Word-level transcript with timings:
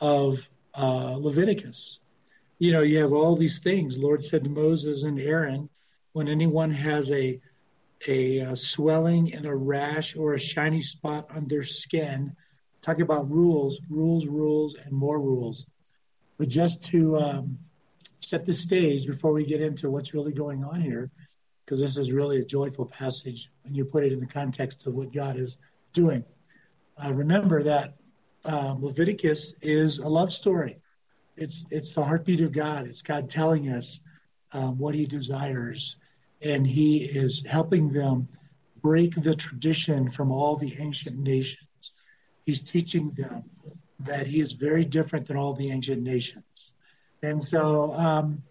of 0.00 0.48
uh, 0.74 1.16
Leviticus. 1.18 2.00
You 2.58 2.72
know, 2.72 2.82
you 2.82 2.98
have 2.98 3.12
all 3.12 3.36
these 3.36 3.58
things. 3.58 3.98
Lord 3.98 4.24
said 4.24 4.44
to 4.44 4.50
Moses 4.50 5.04
and 5.04 5.18
Aaron, 5.18 5.68
when 6.12 6.28
anyone 6.28 6.72
has 6.72 7.10
a 7.10 7.40
a, 8.06 8.38
a 8.38 8.56
swelling 8.56 9.34
and 9.34 9.46
a 9.46 9.54
rash 9.54 10.16
or 10.16 10.34
a 10.34 10.38
shiny 10.38 10.82
spot 10.82 11.28
on 11.34 11.44
their 11.44 11.64
skin, 11.64 12.34
talk 12.80 13.00
about 13.00 13.30
rules, 13.30 13.80
rules, 13.90 14.26
rules, 14.26 14.76
and 14.76 14.92
more 14.92 15.20
rules. 15.20 15.66
But 16.38 16.48
just 16.48 16.84
to 16.90 17.16
um, 17.16 17.58
set 18.20 18.46
the 18.46 18.52
stage 18.52 19.06
before 19.06 19.32
we 19.32 19.44
get 19.44 19.60
into 19.60 19.90
what's 19.90 20.14
really 20.14 20.32
going 20.32 20.64
on 20.64 20.80
here, 20.80 21.10
because 21.64 21.80
this 21.80 21.96
is 21.96 22.12
really 22.12 22.38
a 22.38 22.44
joyful 22.44 22.86
passage 22.86 23.50
when 23.64 23.74
you 23.74 23.84
put 23.84 24.04
it 24.04 24.12
in 24.12 24.20
the 24.20 24.26
context 24.26 24.86
of 24.86 24.94
what 24.94 25.12
God 25.12 25.36
is 25.36 25.58
doing. 25.92 26.24
Uh, 27.02 27.12
remember 27.12 27.62
that 27.64 27.96
um, 28.44 28.82
Leviticus 28.82 29.54
is 29.62 29.98
a 29.98 30.08
love 30.08 30.32
story. 30.32 30.78
It's 31.36 31.64
it's 31.70 31.92
the 31.92 32.04
heartbeat 32.04 32.40
of 32.40 32.52
God. 32.52 32.86
It's 32.86 33.02
God 33.02 33.28
telling 33.28 33.70
us 33.70 34.00
um, 34.52 34.78
what 34.78 34.94
He 34.94 35.06
desires, 35.06 35.96
and 36.42 36.66
He 36.66 37.04
is 37.04 37.44
helping 37.46 37.92
them 37.92 38.28
break 38.82 39.14
the 39.14 39.34
tradition 39.34 40.08
from 40.08 40.32
all 40.32 40.56
the 40.56 40.76
ancient 40.78 41.18
nations. 41.18 41.94
He's 42.46 42.60
teaching 42.60 43.10
them 43.10 43.44
that 44.00 44.26
He 44.26 44.40
is 44.40 44.52
very 44.52 44.84
different 44.84 45.26
than 45.26 45.36
all 45.36 45.54
the 45.54 45.70
ancient 45.70 46.02
nations, 46.02 46.72
and 47.22 47.42
so 47.42 47.92
um, 47.92 48.42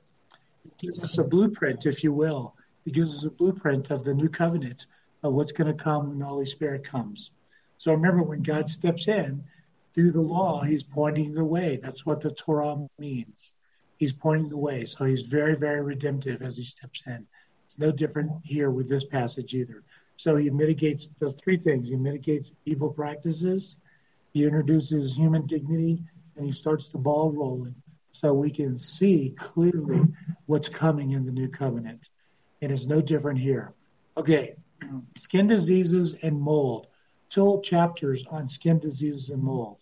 it 0.66 0.78
gives 0.78 1.02
us 1.02 1.17
a 1.17 1.23
blueprint, 1.23 1.86
if 1.86 2.04
you 2.04 2.14
will. 2.14 2.56
It 2.86 2.94
gives 2.94 3.14
us 3.14 3.26
a 3.26 3.31
blueprint 3.31 3.92
of 3.92 4.06
the 4.06 4.14
new 4.14 4.30
covenant 4.30 4.86
of 5.23 5.34
what's 5.34 5.52
going 5.52 5.67
to 5.67 5.84
come 5.84 6.09
when 6.09 6.20
the 6.20 6.26
Holy 6.26 6.45
Spirit 6.45 6.86
comes. 6.86 7.31
So 7.76 7.92
remember, 7.92 8.23
when 8.23 8.44
God 8.44 8.70
steps 8.70 9.08
in 9.08 9.44
through 9.98 10.12
the 10.12 10.22
law, 10.22 10.62
he's 10.62 10.84
pointing 10.84 11.34
the 11.34 11.44
way. 11.44 11.80
That's 11.82 12.06
what 12.06 12.22
the 12.22 12.30
Torah 12.30 12.78
means. 13.00 13.54
He's 13.98 14.14
pointing 14.14 14.48
the 14.48 14.58
way. 14.58 14.86
So 14.86 15.06
he's 15.06 15.23
very, 15.23 15.56
very 15.56 15.81
redemptive 15.81 16.44
as 16.44 16.56
he 16.56 16.64
steps 16.64 17.02
in. 17.08 17.26
It's 17.66 17.80
no 17.80 17.92
different 17.92 18.31
here 18.44 18.70
with 18.70 18.88
this 18.88 19.06
passage 19.06 19.56
either. 19.56 19.84
So 20.16 20.36
he 20.36 20.52
mitigates, 20.52 21.08
does 21.08 21.34
three 21.34 21.58
things. 21.58 21.90
He 21.90 21.95
mitigates 21.95 22.52
evil 22.66 22.92
practices, 22.92 23.78
he 24.34 24.44
introduces 24.44 25.16
human 25.16 25.48
dignity, 25.48 26.03
and 26.36 26.45
he 26.45 26.52
starts 26.52 26.90
the 26.90 27.00
ball 27.00 27.31
rolling 27.31 27.73
so 28.12 28.36
we 28.36 28.52
can 28.52 28.78
see 28.78 29.34
clearly 29.36 30.02
what's 30.45 30.70
coming 30.70 31.12
in 31.12 31.25
the 31.25 31.31
new 31.31 31.48
covenant. 31.48 32.09
And 32.62 32.72
it's 32.72 32.86
no 32.86 33.02
different 33.02 33.40
here. 33.40 33.73
Okay, 34.16 34.58
skin 35.18 35.48
diseases 35.48 36.14
and 36.22 36.40
mold 36.40 36.88
two 37.30 37.62
chapters 37.64 38.23
on 38.30 38.48
skin 38.48 38.80
diseases 38.80 39.30
and 39.30 39.44
mold. 39.44 39.78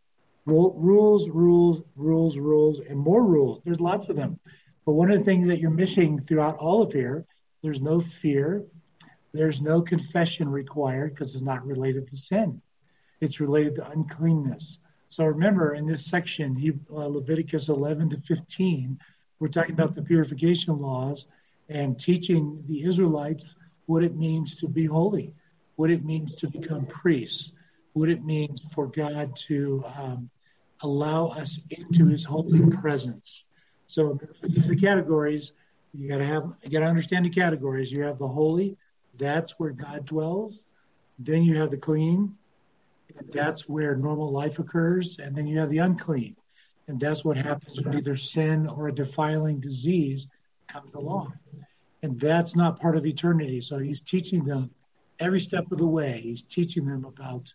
Rules, 0.46 1.30
rules, 1.30 1.82
rules, 1.96 2.38
rules, 2.38 2.80
and 2.80 3.00
more 3.00 3.24
rules. 3.24 3.62
There's 3.64 3.80
lots 3.80 4.10
of 4.10 4.16
them. 4.16 4.40
But 4.86 4.94
one 4.94 5.10
of 5.10 5.18
the 5.18 5.24
things 5.24 5.48
that 5.48 5.60
you're 5.60 5.72
missing 5.72 6.20
throughout 6.20 6.58
all 6.58 6.82
of 6.82 6.94
here, 6.94 7.26
there's 7.64 7.82
no 7.82 8.00
fear. 8.00 8.64
There's 9.34 9.62
no 9.62 9.82
confession 9.82 10.48
required 10.48 11.14
because 11.14 11.34
it's 11.34 11.44
not 11.44 11.66
related 11.66 12.08
to 12.08 12.16
sin. 12.16 12.62
It's 13.22 13.40
related 13.40 13.76
to 13.76 13.90
uncleanness. 13.90 14.80
So 15.08 15.26
remember, 15.26 15.74
in 15.74 15.88
this 15.88 16.06
section, 16.06 16.82
uh, 16.92 17.08
Leviticus 17.08 17.70
11 17.70 18.10
to 18.10 18.18
15, 18.22 19.00
we're 19.40 19.48
talking 19.48 19.74
about 19.74 19.94
the 19.94 20.04
purification 20.04 20.78
laws 20.78 21.28
and 21.70 22.00
teaching 22.00 22.64
the 22.68 22.84
Israelites 22.84 23.56
what 23.88 24.04
it 24.04 24.16
means 24.16 24.56
to 24.58 24.68
be 24.68 24.86
holy 24.86 25.34
what 25.76 25.92
it 25.92 26.06
means 26.06 26.36
to 26.36 26.48
become 26.48 26.86
priests, 26.86 27.54
what 27.94 28.10
it 28.10 28.24
means 28.24 28.62
for 28.74 28.88
God 28.88 29.36
to 29.36 29.84
um, 29.96 30.30
allow 30.86 31.28
us 31.28 31.60
into 31.70 32.08
His 32.08 32.24
holy 32.24 32.66
presence. 32.78 33.46
So 33.88 34.20
the 34.42 34.76
categories 34.76 35.54
you 35.98 36.10
got 36.10 36.18
to 36.18 36.26
have, 36.26 36.52
you 36.64 36.72
got 36.72 36.80
to 36.80 36.86
understand 36.86 37.26
the 37.26 37.30
categories. 37.30 37.92
You 37.92 38.04
have 38.04 38.18
the 38.18 38.28
holy, 38.28 38.78
that's 39.18 39.54
where 39.58 39.72
God 39.72 40.06
dwells. 40.06 40.66
Then 41.20 41.44
you 41.44 41.56
have 41.58 41.72
the 41.72 41.78
clean, 41.78 42.36
that's 43.32 43.70
where 43.70 43.96
normal 43.96 44.32
life 44.32 44.60
occurs, 44.60 45.18
and 45.20 45.36
then 45.36 45.48
you 45.48 45.60
have 45.60 45.70
the 45.70 45.78
unclean, 45.78 46.36
and 46.88 47.00
that's 47.00 47.24
what 47.24 47.38
happens 47.38 47.82
when 47.82 47.96
either 47.96 48.18
sin 48.18 48.68
or 48.68 48.90
a 48.90 48.96
defiling 48.96 49.60
disease 49.60 50.28
comes 50.68 50.94
along. 50.94 51.34
And 52.04 52.20
that's 52.20 52.56
not 52.56 52.80
part 52.80 52.98
of 52.98 53.06
eternity. 53.06 53.62
So 53.62 53.80
he's 53.80 54.02
teaching 54.02 54.44
them 54.44 54.70
every 55.20 55.40
step 55.40 55.72
of 55.72 55.78
the 55.78 55.88
way, 55.88 56.20
he's 56.22 56.44
teaching 56.44 56.86
them 56.86 57.06
about 57.06 57.54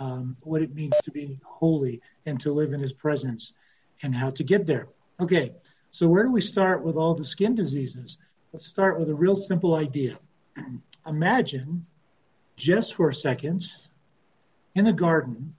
um, 0.00 0.36
what 0.44 0.62
it 0.62 0.74
means 0.74 0.94
to 1.02 1.10
be 1.10 1.38
holy 1.44 2.00
and 2.26 2.40
to 2.40 2.52
live 2.52 2.72
in 2.72 2.80
his 2.80 2.92
presence 2.92 3.54
and 4.02 4.14
how 4.14 4.30
to 4.30 4.44
get 4.44 4.66
there. 4.66 4.88
Okay, 5.20 5.52
so 5.90 6.08
where 6.08 6.24
do 6.24 6.32
we 6.32 6.40
start 6.40 6.82
with 6.82 6.96
all 6.96 7.14
the 7.14 7.24
skin 7.24 7.54
diseases? 7.54 8.18
Let's 8.52 8.66
start 8.66 8.98
with 8.98 9.08
a 9.08 9.14
real 9.14 9.36
simple 9.36 9.74
idea. 9.74 10.18
Imagine 11.06 11.86
just 12.56 12.94
for 12.94 13.08
a 13.08 13.14
second 13.14 13.64
in 14.74 14.84
the 14.84 14.92
garden 14.92 15.54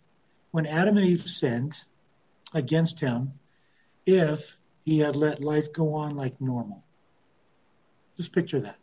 when 0.51 0.65
Adam 0.65 0.97
and 0.97 1.05
Eve 1.05 1.21
sinned 1.21 1.75
against 2.53 2.99
him 2.99 3.33
if 4.05 4.57
he 4.83 4.99
had 4.99 5.15
let 5.15 5.41
life 5.41 5.73
go 5.73 5.93
on 5.93 6.15
like 6.15 6.39
normal. 6.39 6.83
Just 8.17 8.33
picture 8.33 8.61
that. 8.61 8.77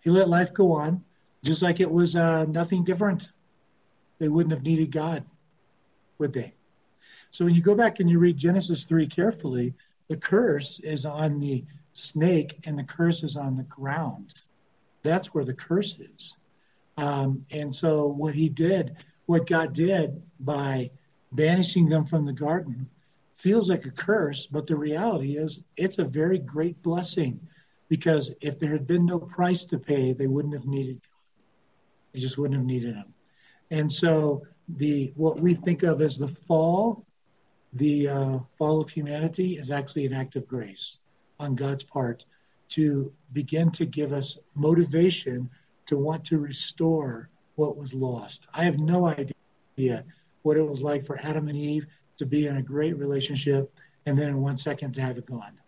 He 0.00 0.10
let 0.10 0.28
life 0.28 0.52
go 0.54 0.72
on 0.72 1.04
just 1.42 1.62
like 1.62 1.80
it 1.80 1.90
was 1.90 2.16
uh, 2.16 2.44
nothing 2.44 2.84
different. 2.84 3.28
They 4.20 4.28
wouldn't 4.28 4.52
have 4.52 4.62
needed 4.62 4.92
God, 4.92 5.24
would 6.18 6.32
they? 6.32 6.54
So 7.30 7.44
when 7.44 7.54
you 7.54 7.62
go 7.62 7.74
back 7.74 7.98
and 7.98 8.08
you 8.08 8.18
read 8.18 8.36
Genesis 8.36 8.84
3 8.84 9.06
carefully, 9.06 9.74
the 10.08 10.16
curse 10.16 10.78
is 10.80 11.06
on 11.06 11.40
the 11.40 11.64
snake 11.94 12.58
and 12.64 12.78
the 12.78 12.84
curse 12.84 13.24
is 13.24 13.36
on 13.36 13.56
the 13.56 13.64
ground. 13.64 14.34
That's 15.02 15.34
where 15.34 15.44
the 15.44 15.54
curse 15.54 15.98
is. 15.98 16.36
Um, 16.98 17.44
and 17.50 17.74
so 17.74 18.06
what 18.06 18.34
he 18.34 18.48
did, 18.48 18.96
what 19.26 19.46
God 19.46 19.72
did 19.72 20.22
by 20.40 20.90
banishing 21.32 21.88
them 21.88 22.04
from 22.04 22.24
the 22.24 22.32
garden, 22.32 22.88
feels 23.32 23.70
like 23.70 23.86
a 23.86 23.90
curse, 23.90 24.46
but 24.46 24.66
the 24.66 24.76
reality 24.76 25.38
is 25.38 25.62
it's 25.78 25.98
a 25.98 26.04
very 26.04 26.38
great 26.38 26.80
blessing 26.82 27.40
because 27.88 28.32
if 28.42 28.58
there 28.58 28.70
had 28.70 28.86
been 28.86 29.06
no 29.06 29.18
price 29.18 29.64
to 29.64 29.78
pay, 29.78 30.12
they 30.12 30.26
wouldn't 30.26 30.54
have 30.54 30.66
needed 30.66 31.00
God. 31.00 31.18
they 32.12 32.20
just 32.20 32.36
wouldn't 32.36 32.58
have 32.58 32.66
needed 32.66 32.96
him. 32.96 33.14
And 33.70 33.90
so 33.90 34.42
the 34.76 35.12
what 35.16 35.40
we 35.40 35.54
think 35.54 35.82
of 35.82 36.00
as 36.00 36.18
the 36.18 36.28
fall, 36.28 37.04
the 37.72 38.08
uh, 38.08 38.38
fall 38.56 38.80
of 38.80 38.90
humanity, 38.90 39.56
is 39.56 39.70
actually 39.70 40.06
an 40.06 40.12
act 40.12 40.36
of 40.36 40.46
grace 40.46 40.98
on 41.38 41.54
God's 41.54 41.84
part 41.84 42.24
to 42.70 43.12
begin 43.32 43.70
to 43.72 43.84
give 43.86 44.12
us 44.12 44.38
motivation 44.54 45.48
to 45.86 45.96
want 45.96 46.24
to 46.24 46.38
restore 46.38 47.30
what 47.56 47.76
was 47.76 47.94
lost. 47.94 48.46
I 48.54 48.64
have 48.64 48.78
no 48.78 49.06
idea 49.06 50.04
what 50.42 50.56
it 50.56 50.62
was 50.62 50.82
like 50.82 51.04
for 51.04 51.18
Adam 51.20 51.48
and 51.48 51.56
Eve 51.56 51.86
to 52.16 52.26
be 52.26 52.46
in 52.46 52.56
a 52.56 52.62
great 52.62 52.96
relationship 52.96 53.72
and 54.06 54.16
then 54.16 54.28
in 54.28 54.40
one 54.40 54.56
second 54.56 54.92
to 54.94 55.02
have 55.02 55.18
it 55.18 55.26
gone. 55.26 55.58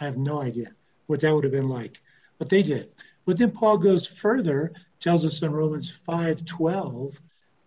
I 0.00 0.04
have 0.04 0.16
no 0.16 0.42
idea 0.42 0.72
what 1.06 1.20
that 1.20 1.34
would 1.34 1.44
have 1.44 1.52
been 1.52 1.68
like, 1.68 2.00
but 2.38 2.48
they 2.48 2.62
did. 2.62 2.90
But 3.24 3.38
then 3.38 3.50
Paul 3.50 3.78
goes 3.78 4.06
further 4.06 4.72
tells 5.00 5.24
us 5.24 5.42
in 5.42 5.52
Romans 5.52 5.90
5:12 5.90 7.18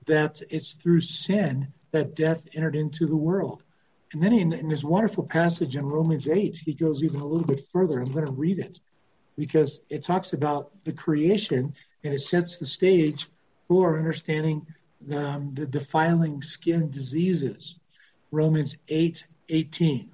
that 0.09 0.41
it's 0.49 0.73
through 0.73 1.01
sin 1.01 1.67
that 1.91 2.15
death 2.15 2.47
entered 2.55 2.75
into 2.75 3.05
the 3.05 3.15
world. 3.15 3.61
And 4.11 4.21
then 4.21 4.33
in, 4.33 4.53
in 4.53 4.67
this 4.67 4.83
wonderful 4.83 5.23
passage 5.23 5.75
in 5.75 5.85
Romans 5.85 6.27
8, 6.27 6.57
he 6.57 6.73
goes 6.73 7.03
even 7.03 7.19
a 7.19 7.25
little 7.25 7.45
bit 7.45 7.65
further. 7.71 7.99
I'm 7.99 8.11
going 8.11 8.25
to 8.25 8.31
read 8.31 8.57
it 8.57 8.79
because 9.37 9.81
it 9.89 10.01
talks 10.01 10.33
about 10.33 10.71
the 10.83 10.93
creation 10.93 11.71
and 12.03 12.13
it 12.13 12.21
sets 12.21 12.57
the 12.57 12.65
stage 12.65 13.27
for 13.67 13.99
understanding 13.99 14.65
the, 15.07 15.23
um, 15.23 15.53
the 15.53 15.67
defiling 15.67 16.41
skin 16.41 16.89
diseases. 16.89 17.79
Romans 18.31 18.75
8 18.87 19.23
18. 19.50 20.12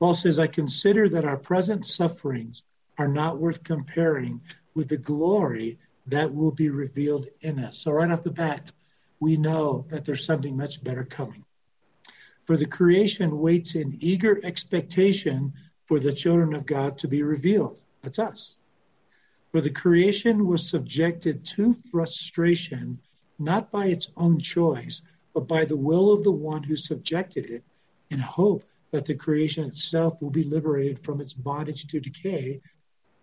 Paul 0.00 0.14
says, 0.14 0.38
I 0.38 0.48
consider 0.48 1.08
that 1.08 1.24
our 1.24 1.36
present 1.36 1.86
sufferings 1.86 2.64
are 2.98 3.08
not 3.08 3.38
worth 3.38 3.62
comparing 3.62 4.40
with 4.74 4.88
the 4.88 4.96
glory 4.96 5.78
that 6.06 6.32
will 6.32 6.50
be 6.50 6.68
revealed 6.68 7.28
in 7.40 7.58
us. 7.58 7.78
So, 7.78 7.92
right 7.92 8.10
off 8.10 8.22
the 8.22 8.30
bat, 8.30 8.72
we 9.24 9.38
know 9.38 9.86
that 9.88 10.04
there's 10.04 10.26
something 10.26 10.54
much 10.54 10.84
better 10.84 11.02
coming. 11.02 11.42
For 12.44 12.58
the 12.58 12.66
creation 12.66 13.40
waits 13.40 13.74
in 13.74 13.96
eager 14.00 14.38
expectation 14.44 15.54
for 15.86 15.98
the 15.98 16.12
children 16.12 16.54
of 16.54 16.66
God 16.66 16.98
to 16.98 17.08
be 17.08 17.22
revealed. 17.22 17.80
That's 18.02 18.18
us. 18.18 18.58
For 19.50 19.62
the 19.62 19.70
creation 19.70 20.46
was 20.46 20.68
subjected 20.68 21.42
to 21.46 21.72
frustration, 21.90 22.98
not 23.38 23.70
by 23.70 23.86
its 23.86 24.10
own 24.18 24.38
choice, 24.38 25.00
but 25.32 25.48
by 25.48 25.64
the 25.64 25.76
will 25.76 26.12
of 26.12 26.22
the 26.22 26.38
one 26.52 26.62
who 26.62 26.76
subjected 26.76 27.46
it, 27.46 27.64
in 28.10 28.18
hope 28.18 28.62
that 28.90 29.06
the 29.06 29.14
creation 29.14 29.64
itself 29.64 30.20
will 30.20 30.30
be 30.30 30.44
liberated 30.44 30.98
from 30.98 31.22
its 31.22 31.32
bondage 31.32 31.86
to 31.86 31.98
decay 31.98 32.60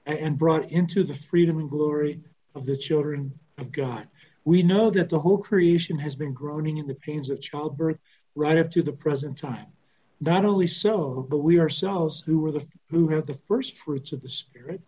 and 0.07 0.37
brought 0.37 0.71
into 0.71 1.03
the 1.03 1.13
freedom 1.13 1.59
and 1.59 1.69
glory 1.69 2.19
of 2.55 2.65
the 2.65 2.75
children 2.75 3.31
of 3.59 3.71
God. 3.71 4.07
We 4.43 4.63
know 4.63 4.89
that 4.89 5.09
the 5.09 5.19
whole 5.19 5.37
creation 5.37 5.99
has 5.99 6.15
been 6.15 6.33
groaning 6.33 6.77
in 6.77 6.87
the 6.87 6.95
pains 6.95 7.29
of 7.29 7.41
childbirth 7.41 7.99
right 8.35 8.57
up 8.57 8.71
to 8.71 8.81
the 8.81 8.93
present 8.93 9.37
time. 9.37 9.67
Not 10.19 10.45
only 10.45 10.67
so, 10.67 11.25
but 11.29 11.39
we 11.39 11.59
ourselves, 11.59 12.21
who 12.21 12.39
were 12.39 12.51
the 12.51 12.65
who 12.89 13.07
have 13.09 13.25
the 13.25 13.39
first 13.47 13.77
fruits 13.77 14.11
of 14.11 14.21
the 14.21 14.29
Spirit, 14.29 14.81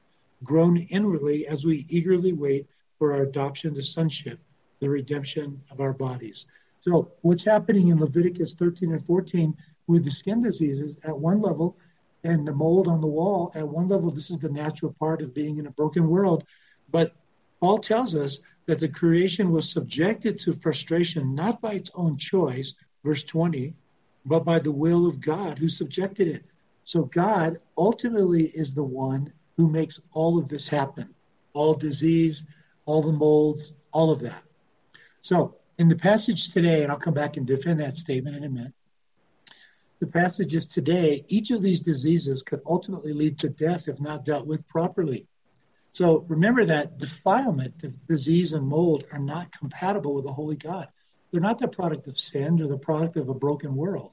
groan 0.44 0.78
inwardly 0.78 1.48
as 1.48 1.66
we 1.66 1.86
eagerly 1.90 2.34
wait 2.34 2.68
for 3.00 3.14
our 3.14 3.24
adoption 3.24 3.74
to 3.74 3.82
sonship, 3.82 4.40
the 4.80 4.90
redemption 4.90 5.62
of 5.72 5.80
our 5.82 5.94
bodies. 5.94 6.46
So, 6.80 7.12
what's 7.22 7.44
happening 7.44 7.88
in 7.88 8.00
Leviticus 8.00 8.54
13 8.54 8.92
and 8.92 9.06
14 9.06 9.56
with 9.88 10.04
the 10.04 10.12
skin 10.12 10.42
diseases 10.42 10.98
at 11.04 11.18
one 11.18 11.42
level, 11.42 11.78
and 12.24 12.48
the 12.48 12.54
mold 12.54 12.88
on 12.88 13.02
the 13.02 13.08
wall 13.08 13.52
at 13.56 13.68
one 13.68 13.88
level, 13.88 14.10
this 14.10 14.30
is 14.30 14.40
the 14.40 14.50
natural 14.50 14.94
part 15.00 15.22
of 15.22 15.34
being 15.34 15.58
in 15.58 15.68
a 15.68 15.72
broken 15.72 16.08
world. 16.08 16.44
But 16.92 17.16
Paul 17.60 17.80
tells 17.80 18.16
us 18.16 18.40
that 18.66 18.80
the 18.80 18.88
creation 18.88 19.52
was 19.52 19.70
subjected 19.70 20.40
to 20.40 20.54
frustration 20.54 21.36
not 21.36 21.62
by 21.62 21.74
its 21.74 21.92
own 21.96 22.18
choice, 22.18 22.74
verse 23.04 23.24
20, 23.24 23.74
but 24.26 24.46
by 24.46 24.60
the 24.60 24.72
will 24.72 25.06
of 25.08 25.20
God 25.20 25.58
who 25.58 25.68
subjected 25.68 26.28
it. 26.28 26.46
So 26.84 27.04
God 27.06 27.60
ultimately 27.78 28.48
is 28.48 28.74
the 28.74 28.84
one 28.84 29.32
who 29.58 29.70
makes 29.70 30.02
all 30.14 30.38
of 30.38 30.48
this 30.48 30.68
happen 30.68 31.14
all 31.56 31.76
disease, 31.76 32.44
all 32.86 33.04
the 33.04 33.12
molds, 33.12 33.74
all 33.92 34.10
of 34.10 34.20
that. 34.20 34.42
So 35.22 35.56
in 35.78 35.88
the 35.88 35.96
passage 35.96 36.52
today, 36.52 36.82
and 36.82 36.92
I'll 36.92 36.98
come 36.98 37.14
back 37.14 37.38
and 37.38 37.46
defend 37.46 37.80
that 37.80 37.96
statement 37.96 38.36
in 38.36 38.44
a 38.44 38.50
minute. 38.50 38.74
The 40.00 40.08
passages 40.08 40.66
today, 40.66 41.24
each 41.28 41.52
of 41.52 41.62
these 41.62 41.80
diseases 41.80 42.42
could 42.42 42.62
ultimately 42.66 43.14
lead 43.14 43.38
to 43.40 43.50
death 43.50 43.88
if 43.88 44.02
not 44.02 44.26
dealt 44.26 44.48
with 44.48 44.68
properly. 44.68 45.28
So 45.94 46.26
remember 46.28 46.66
that 46.66 46.98
defilement, 46.98 47.78
the 47.78 47.90
disease, 48.08 48.54
and 48.54 48.68
mold 48.68 49.06
are 49.12 49.20
not 49.20 49.56
compatible 49.56 50.16
with 50.16 50.26
the 50.26 50.34
holy 50.34 50.56
God. 50.56 50.88
They're 51.32 51.40
not 51.40 51.60
the 51.60 51.68
product 51.68 52.08
of 52.08 52.18
sin 52.18 52.60
or 52.60 52.68
the 52.68 52.80
product 52.80 53.16
of 53.16 53.30
a 53.30 53.34
broken 53.36 53.76
world. 53.76 54.12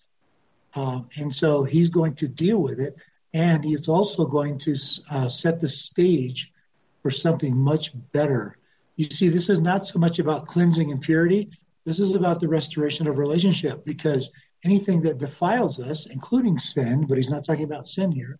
Um, 0.74 1.08
and 1.16 1.34
so 1.34 1.64
he's 1.64 1.88
going 1.88 2.16
to 2.16 2.28
deal 2.28 2.58
with 2.58 2.80
it. 2.80 2.96
And 3.32 3.64
he's 3.64 3.88
also 3.88 4.26
going 4.26 4.58
to 4.58 4.76
uh, 5.10 5.30
set 5.30 5.58
the 5.58 5.70
stage 5.70 6.52
for 7.00 7.10
something 7.10 7.56
much 7.56 7.92
better. 8.12 8.58
You 8.96 9.06
see, 9.06 9.30
this 9.30 9.48
is 9.48 9.58
not 9.58 9.86
so 9.86 9.98
much 9.98 10.18
about 10.18 10.44
cleansing 10.44 10.92
and 10.92 11.00
purity. 11.00 11.48
This 11.86 11.98
is 11.98 12.14
about 12.14 12.40
the 12.40 12.48
restoration 12.48 13.06
of 13.06 13.16
relationship 13.16 13.86
because 13.86 14.30
anything 14.66 15.00
that 15.00 15.16
defiles 15.16 15.80
us, 15.80 16.04
including 16.04 16.58
sin, 16.58 17.06
but 17.06 17.16
he's 17.16 17.30
not 17.30 17.42
talking 17.42 17.64
about 17.64 17.86
sin 17.86 18.12
here, 18.12 18.38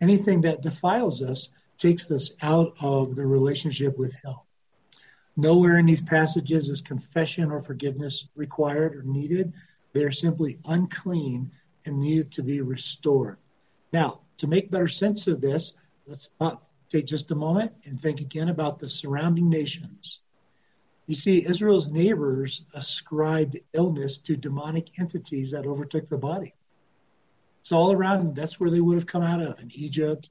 anything 0.00 0.40
that 0.40 0.62
defiles 0.62 1.20
us 1.20 1.50
takes 1.78 2.10
us 2.10 2.34
out 2.42 2.72
of 2.80 3.16
the 3.16 3.26
relationship 3.26 3.96
with 3.98 4.12
hell. 4.22 4.46
Nowhere 5.36 5.78
in 5.78 5.86
these 5.86 6.02
passages 6.02 6.68
is 6.68 6.80
confession 6.80 7.50
or 7.50 7.62
forgiveness 7.62 8.26
required 8.34 8.96
or 8.96 9.02
needed. 9.04 9.52
They 9.92 10.02
are 10.02 10.12
simply 10.12 10.58
unclean 10.66 11.50
and 11.86 12.00
needed 12.00 12.32
to 12.32 12.42
be 12.42 12.60
restored. 12.60 13.38
Now, 13.92 14.20
to 14.38 14.46
make 14.46 14.70
better 14.70 14.88
sense 14.88 15.28
of 15.28 15.40
this, 15.40 15.76
let's 16.06 16.30
take 16.88 17.06
just 17.06 17.30
a 17.30 17.36
moment 17.36 17.72
and 17.84 18.00
think 18.00 18.20
again 18.20 18.48
about 18.48 18.78
the 18.78 18.88
surrounding 18.88 19.48
nations. 19.48 20.22
You 21.06 21.14
see, 21.14 21.46
Israel's 21.46 21.88
neighbors 21.88 22.64
ascribed 22.74 23.58
illness 23.72 24.18
to 24.18 24.36
demonic 24.36 24.98
entities 24.98 25.52
that 25.52 25.66
overtook 25.66 26.08
the 26.08 26.18
body. 26.18 26.54
It's 27.60 27.72
all 27.72 27.92
around 27.92 28.24
them. 28.24 28.34
That's 28.34 28.60
where 28.60 28.70
they 28.70 28.80
would 28.80 28.96
have 28.96 29.06
come 29.06 29.22
out 29.22 29.40
of 29.40 29.58
in 29.58 29.70
Egypt, 29.72 30.30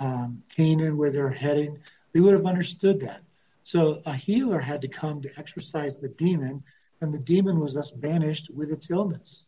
um, 0.00 0.42
Canaan, 0.48 0.96
where 0.96 1.10
they're 1.10 1.28
heading, 1.28 1.78
they 2.12 2.20
would 2.20 2.34
have 2.34 2.46
understood 2.46 3.00
that. 3.00 3.20
So 3.62 4.00
a 4.06 4.14
healer 4.14 4.58
had 4.58 4.80
to 4.82 4.88
come 4.88 5.22
to 5.22 5.38
exorcise 5.38 5.98
the 5.98 6.08
demon, 6.08 6.64
and 7.00 7.12
the 7.12 7.18
demon 7.18 7.60
was 7.60 7.74
thus 7.74 7.90
banished 7.90 8.50
with 8.50 8.72
its 8.72 8.90
illness. 8.90 9.46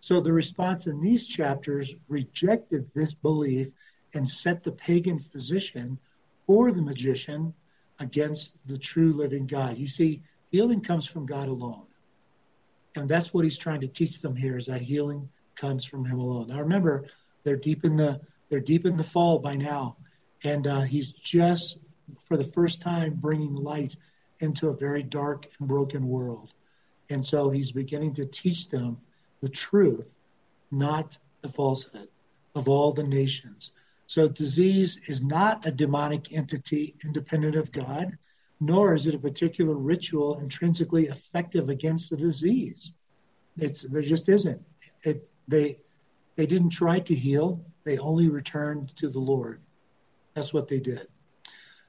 So 0.00 0.20
the 0.20 0.32
response 0.32 0.86
in 0.86 1.00
these 1.00 1.26
chapters 1.26 1.94
rejected 2.08 2.90
this 2.94 3.14
belief 3.14 3.72
and 4.14 4.28
set 4.28 4.62
the 4.62 4.72
pagan 4.72 5.18
physician 5.18 5.98
or 6.46 6.72
the 6.72 6.82
magician 6.82 7.52
against 7.98 8.56
the 8.66 8.78
true 8.78 9.12
living 9.12 9.46
God. 9.46 9.76
You 9.78 9.88
see, 9.88 10.22
healing 10.50 10.80
comes 10.80 11.06
from 11.06 11.26
God 11.26 11.48
alone. 11.48 11.86
And 12.96 13.08
that's 13.08 13.34
what 13.34 13.44
he's 13.44 13.58
trying 13.58 13.80
to 13.80 13.88
teach 13.88 14.20
them 14.20 14.36
here 14.36 14.56
is 14.56 14.66
that 14.66 14.82
healing 14.82 15.28
comes 15.56 15.84
from 15.84 16.04
him 16.04 16.18
alone. 16.18 16.48
Now 16.48 16.60
remember, 16.60 17.06
they're 17.42 17.56
deep 17.56 17.84
in 17.84 17.96
the 17.96 18.20
they're 18.48 18.60
deep 18.60 18.86
in 18.86 18.96
the 18.96 19.04
fall 19.04 19.38
by 19.38 19.54
now, 19.54 19.96
and 20.42 20.66
uh, 20.66 20.80
he's 20.82 21.12
just 21.12 21.80
for 22.20 22.36
the 22.36 22.44
first 22.44 22.80
time 22.80 23.14
bringing 23.14 23.54
light 23.54 23.96
into 24.40 24.68
a 24.68 24.76
very 24.76 25.02
dark 25.02 25.46
and 25.58 25.68
broken 25.68 26.06
world. 26.08 26.52
And 27.10 27.24
so 27.24 27.50
he's 27.50 27.72
beginning 27.72 28.14
to 28.14 28.26
teach 28.26 28.70
them 28.70 28.98
the 29.40 29.48
truth, 29.48 30.12
not 30.70 31.18
the 31.42 31.48
falsehood 31.48 32.08
of 32.54 32.68
all 32.68 32.92
the 32.92 33.02
nations. 33.02 33.72
So 34.06 34.28
disease 34.28 35.00
is 35.08 35.22
not 35.22 35.66
a 35.66 35.72
demonic 35.72 36.32
entity 36.32 36.94
independent 37.04 37.56
of 37.56 37.72
God, 37.72 38.16
nor 38.60 38.94
is 38.94 39.06
it 39.06 39.14
a 39.14 39.18
particular 39.18 39.76
ritual 39.76 40.38
intrinsically 40.38 41.06
effective 41.06 41.68
against 41.68 42.10
the 42.10 42.16
disease. 42.16 42.94
It's 43.58 43.82
there 43.82 44.02
just 44.02 44.28
isn't. 44.28 44.62
It 45.02 45.28
they 45.48 45.78
they 46.36 46.46
didn't 46.46 46.70
try 46.70 47.00
to 47.00 47.14
heal. 47.14 47.64
They 47.84 47.98
only 47.98 48.28
returned 48.28 48.96
to 48.96 49.08
the 49.08 49.20
Lord. 49.20 49.60
That's 50.34 50.52
what 50.52 50.68
they 50.68 50.80
did. 50.80 51.06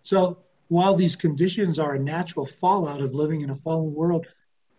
So 0.02 0.40
while 0.68 0.96
these 0.96 1.16
conditions 1.16 1.80
are 1.80 1.96
a 1.96 2.00
natural 2.00 2.46
fallout 2.46 3.02
of 3.02 3.14
living 3.14 3.42
in 3.42 3.50
a 3.50 3.56
fallen 3.56 3.94
world, 3.94 4.28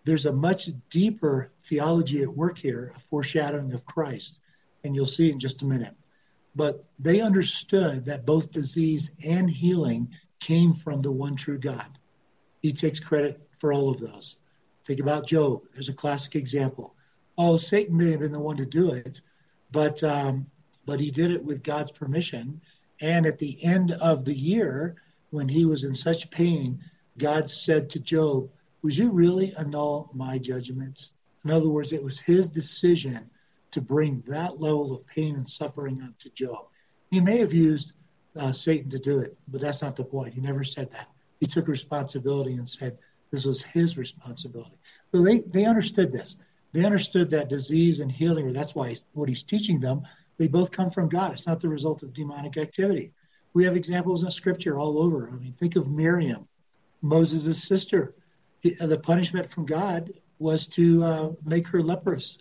there's 0.05 0.27
a 0.27 0.33
much 0.33 0.69
deeper 0.91 1.51
theology 1.65 2.23
at 2.23 2.29
work 2.29 2.59
here, 2.59 2.93
a 2.95 3.01
foreshadowing 3.11 3.73
of 3.73 3.85
Christ. 3.85 4.41
And 4.85 4.95
you'll 4.95 5.07
see 5.07 5.31
in 5.31 5.39
just 5.39 5.63
a 5.63 5.67
minute. 5.67 5.95
But 6.55 6.85
they 6.99 7.21
understood 7.21 8.07
that 8.07 8.25
both 8.25 8.53
disease 8.53 9.11
and 9.27 9.51
healing 9.51 10.11
came 10.39 10.75
from 10.75 11.03
the 11.03 11.11
one 11.11 11.35
true 11.35 11.59
God. 11.59 11.99
He 12.63 12.73
takes 12.73 13.01
credit 13.01 13.41
for 13.59 13.73
all 13.73 13.91
of 13.91 14.01
those. 14.01 14.39
Think 14.85 15.01
about 15.01 15.27
Job. 15.27 15.63
There's 15.73 15.89
a 15.89 15.95
classic 15.95 16.37
example. 16.37 16.95
Oh, 17.37 17.57
Satan 17.57 17.97
may 17.97 18.13
have 18.13 18.21
been 18.21 18.33
the 18.33 18.39
one 18.39 18.57
to 18.59 18.67
do 18.67 18.93
it, 18.93 19.21
but 19.73 20.03
um, 20.05 20.47
but 20.87 21.01
he 21.01 21.11
did 21.11 21.33
it 21.33 21.45
with 21.45 21.63
God's 21.63 21.93
permission. 21.93 22.61
And 23.01 23.27
at 23.27 23.39
the 23.39 23.63
end 23.63 23.93
of 23.93 24.25
the 24.25 24.35
year, 24.35 24.97
when 25.31 25.49
he 25.49 25.65
was 25.65 25.85
in 25.85 25.95
such 25.95 26.31
pain, 26.31 26.81
God 27.19 27.49
said 27.49 27.91
to 27.91 28.01
Job, 28.01 28.49
Would 28.83 28.97
you 28.97 29.11
really 29.11 29.55
annul 29.57 30.11
my 30.15 30.39
judgment? 30.39 31.11
In 31.45 31.51
other 31.51 31.69
words, 31.69 31.93
it 31.93 32.03
was 32.03 32.19
his 32.19 32.49
decision 32.49 33.29
to 33.73 33.81
bring 33.81 34.23
that 34.27 34.61
level 34.61 34.95
of 34.95 35.07
pain 35.07 35.35
and 35.35 35.47
suffering 35.47 36.01
onto 36.03 36.31
Job. 36.31 36.67
He 37.11 37.21
may 37.21 37.39
have 37.39 37.53
used 37.53 37.95
uh, 38.37 38.53
Satan 38.53 38.91
to 38.91 38.99
do 38.99 39.19
it, 39.19 39.37
but 39.49 39.61
that's 39.61 39.83
not 39.83 39.97
the 39.97 40.05
point. 40.05 40.35
He 40.35 40.41
never 40.41 40.65
said 40.65 40.91
that. 40.93 41.09
He 41.41 41.47
took 41.47 41.69
responsibility 41.69 42.55
and 42.55 42.69
said 42.69 42.99
this 43.31 43.45
was 43.45 43.63
his 43.63 43.99
responsibility. 43.99 44.79
So 45.13 45.23
they, 45.23 45.41
they 45.41 45.65
understood 45.65 46.11
this. 46.11 46.37
They 46.73 46.85
understood 46.85 47.31
that 47.31 47.49
disease 47.49 48.01
and 48.01 48.11
healing, 48.11 48.47
or 48.47 48.53
that's 48.53 48.75
why 48.75 48.97
what 49.13 49.29
he's 49.29 49.43
teaching 49.43 49.81
them, 49.81 50.03
they 50.39 50.49
both 50.49 50.71
come 50.71 50.91
from 50.91 51.09
God. 51.09 51.33
It's 51.33 51.47
not 51.47 51.61
the 51.61 51.69
result 51.69 52.03
of 52.03 52.13
demonic 52.13 52.57
activity. 52.57 53.13
We 53.55 53.65
have 53.65 53.77
examples 53.77 54.23
in 54.23 54.31
Scripture 54.31 54.79
all 54.79 54.99
over. 54.99 55.31
I 55.33 55.37
mean, 55.37 55.53
think 55.53 55.77
of 55.77 55.89
Miriam, 55.89 56.47
Moses' 57.03 57.63
sister. 57.63 58.15
The 58.63 58.99
punishment 58.99 59.51
from 59.51 59.65
God 59.65 60.13
was 60.39 60.67
to 60.69 61.05
uh, 61.05 61.33
make 61.45 61.69
her 61.69 61.83
leprous, 61.83 62.39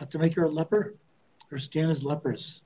uh, 0.00 0.04
to 0.06 0.18
make 0.18 0.34
her 0.34 0.44
a 0.44 0.50
leper. 0.50 0.94
Her 1.50 1.58
skin 1.58 1.88
is 1.88 2.04
leprous. 2.04 2.62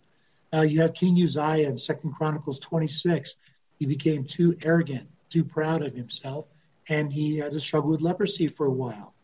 Uh, 0.52 0.62
you 0.62 0.80
have 0.80 0.94
King 0.94 1.22
Uzziah 1.22 1.68
in 1.68 1.78
Second 1.78 2.12
Chronicles 2.12 2.58
26. 2.58 3.36
He 3.78 3.86
became 3.86 4.24
too 4.24 4.56
arrogant, 4.64 5.08
too 5.28 5.44
proud 5.44 5.82
of 5.82 5.94
himself, 5.94 6.46
and 6.88 7.12
he 7.12 7.38
had 7.38 7.52
to 7.52 7.60
struggle 7.60 7.90
with 7.90 8.00
leprosy 8.00 8.48
for 8.48 8.66
a 8.66 8.70
while. 8.70 9.14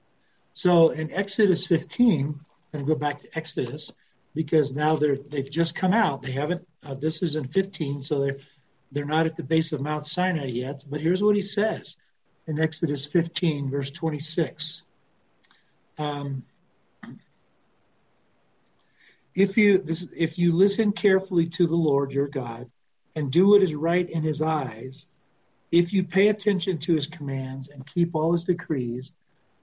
So 0.52 0.90
in 0.90 1.12
Exodus 1.12 1.66
15, 1.66 2.26
I'm 2.26 2.44
going 2.72 2.86
to 2.86 2.94
go 2.94 2.98
back 2.98 3.20
to 3.20 3.28
Exodus, 3.36 3.92
because 4.34 4.72
now 4.72 4.96
they're 4.96 5.16
they've 5.16 5.50
just 5.50 5.74
come 5.74 5.92
out. 5.92 6.22
They 6.22 6.32
haven't. 6.32 6.66
Uh, 6.82 6.94
this 6.94 7.22
is 7.22 7.36
in 7.36 7.44
15, 7.44 8.02
so 8.02 8.20
they're 8.20 8.38
they're 8.92 9.04
not 9.04 9.26
at 9.26 9.36
the 9.36 9.42
base 9.42 9.72
of 9.72 9.80
Mount 9.80 10.06
Sinai 10.06 10.46
yet. 10.46 10.84
But 10.88 11.00
here's 11.00 11.22
what 11.22 11.36
he 11.36 11.42
says 11.42 11.96
in 12.46 12.58
Exodus 12.58 13.06
15, 13.06 13.70
verse 13.70 13.90
26. 13.90 14.82
Um, 15.98 16.44
if 19.34 19.56
you 19.56 19.78
this, 19.78 20.06
if 20.16 20.38
you 20.38 20.52
listen 20.52 20.92
carefully 20.92 21.46
to 21.46 21.66
the 21.66 21.76
Lord 21.76 22.12
your 22.12 22.28
God 22.28 22.70
and 23.14 23.30
do 23.30 23.48
what 23.48 23.62
is 23.62 23.74
right 23.74 24.08
in 24.08 24.22
His 24.22 24.42
eyes, 24.42 25.06
if 25.70 25.92
you 25.92 26.02
pay 26.02 26.28
attention 26.28 26.78
to 26.78 26.94
His 26.94 27.06
commands 27.06 27.68
and 27.68 27.86
keep 27.86 28.14
all 28.14 28.32
His 28.32 28.44
decrees, 28.44 29.12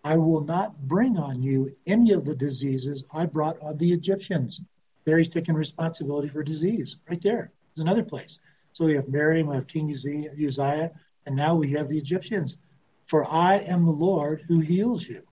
I 0.06 0.18
will 0.18 0.42
not 0.42 0.88
bring 0.88 1.18
on 1.18 1.42
you 1.42 1.76
any 1.88 2.12
of 2.12 2.26
the 2.26 2.36
diseases 2.36 3.04
I 3.12 3.26
brought 3.26 3.58
on 3.60 3.76
the 3.78 3.92
Egyptians. 3.92 4.62
There 5.04 5.18
he's 5.18 5.30
taking 5.30 5.56
responsibility 5.56 6.28
for 6.28 6.44
disease. 6.44 6.98
Right 7.10 7.20
there. 7.20 7.52
There's 7.74 7.82
another 7.82 8.04
place. 8.04 8.40
So 8.72 8.86
we 8.86 8.94
have 8.94 9.10
Miriam, 9.10 9.48
we 9.48 9.56
have 9.56 9.66
King 9.66 9.92
Uzziah, 9.92 10.92
and 11.26 11.36
now 11.36 11.56
we 11.56 11.72
have 11.72 11.90
the 11.90 11.98
Egyptians. 11.98 12.58
For 13.08 13.26
I 13.26 13.56
am 13.58 13.84
the 13.84 13.92
Lord 13.92 14.44
who 14.48 14.60
heals 14.60 15.08
you. 15.08 15.24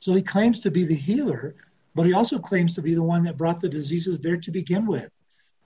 So 0.00 0.12
he 0.12 0.22
claims 0.22 0.58
to 0.60 0.70
be 0.72 0.84
the 0.84 0.96
healer, 0.96 1.54
but 1.94 2.06
he 2.06 2.14
also 2.14 2.40
claims 2.40 2.74
to 2.74 2.82
be 2.82 2.94
the 2.94 3.02
one 3.04 3.22
that 3.22 3.38
brought 3.38 3.60
the 3.60 3.68
diseases 3.68 4.18
there 4.18 4.38
to 4.38 4.50
begin 4.50 4.86
with. 4.86 5.08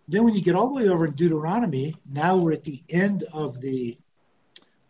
Then, 0.07 0.23
when 0.23 0.35
you 0.35 0.43
get 0.43 0.55
all 0.55 0.69
the 0.69 0.75
way 0.75 0.89
over 0.91 1.07
in 1.07 1.15
Deuteronomy, 1.15 1.97
now 2.05 2.37
we're 2.37 2.53
at 2.53 2.63
the 2.63 2.83
end 2.91 3.25
of 3.33 3.59
the 3.63 3.97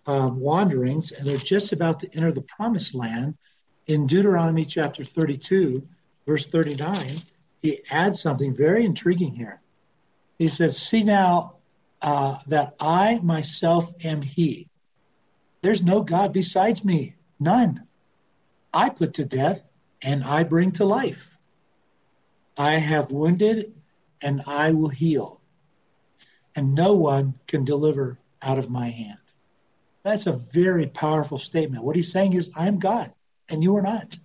um, 0.07 0.41
wanderings, 0.41 1.13
and 1.13 1.27
they're 1.27 1.37
just 1.37 1.73
about 1.73 2.01
to 2.01 2.17
enter 2.17 2.33
the 2.33 2.43
promised 2.43 2.95
land. 2.95 3.37
In 3.87 4.07
Deuteronomy 4.07 4.65
chapter 4.65 5.05
32, 5.05 5.87
verse 6.27 6.47
39, 6.47 6.97
he 7.63 7.83
adds 7.91 8.21
something 8.21 8.55
very 8.55 8.85
intriguing 8.85 9.33
here. 9.33 9.61
He 10.39 10.49
says, 10.49 10.77
See 10.77 11.03
now 11.03 11.57
uh, 12.03 12.39
that 12.49 12.75
I 12.81 13.21
myself 13.23 13.93
am 14.05 14.23
He. 14.23 14.69
There's 15.63 15.83
no 15.83 16.03
God 16.03 16.33
besides 16.33 16.85
me, 16.85 17.15
none. 17.41 17.87
I 18.73 18.91
put 18.91 19.15
to 19.15 19.25
death 19.25 19.63
and 20.03 20.23
I 20.23 20.43
bring 20.45 20.73
to 20.73 20.85
life. 20.85 21.37
I 22.57 22.75
have 22.75 23.11
wounded 23.11 23.75
and 24.23 24.43
I 24.47 24.73
will 24.73 24.89
heal. 24.89 25.41
And 26.55 26.75
no 26.75 26.95
one 26.95 27.35
can 27.47 27.65
deliver 27.65 28.19
out 28.41 28.59
of 28.59 28.71
my 28.71 28.89
hand. 28.89 29.19
That's 30.07 30.29
a 30.29 30.35
very 30.35 30.87
powerful 30.87 31.37
statement. 31.37 31.83
What 31.83 31.97
he's 31.97 32.13
saying 32.13 32.35
is, 32.35 32.53
I 32.57 32.69
am 32.69 32.79
God 32.79 33.13
and 33.49 33.61
you 33.61 33.75
are 33.77 33.83
not. 33.83 34.17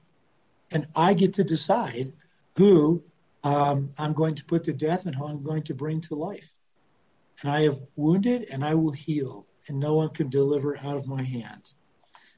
And 0.69 0.87
I 0.95 1.15
get 1.15 1.33
to 1.33 1.43
decide 1.43 2.13
who 2.55 3.01
um, 3.43 3.89
I'm 3.97 4.13
going 4.13 4.35
to 4.35 4.45
put 4.45 4.63
to 4.65 4.73
death 4.73 5.07
and 5.07 5.15
who 5.15 5.25
I'm 5.25 5.41
going 5.41 5.63
to 5.63 5.73
bring 5.73 5.99
to 6.01 6.13
life. 6.13 6.53
And 7.41 7.51
I 7.51 7.63
have 7.63 7.79
wounded 7.95 8.43
and 8.51 8.63
I 8.63 8.75
will 8.75 8.91
heal, 8.91 9.47
and 9.67 9.79
no 9.79 9.95
one 9.95 10.09
can 10.09 10.29
deliver 10.29 10.77
out 10.77 10.97
of 10.97 11.07
my 11.07 11.23
hand. 11.23 11.71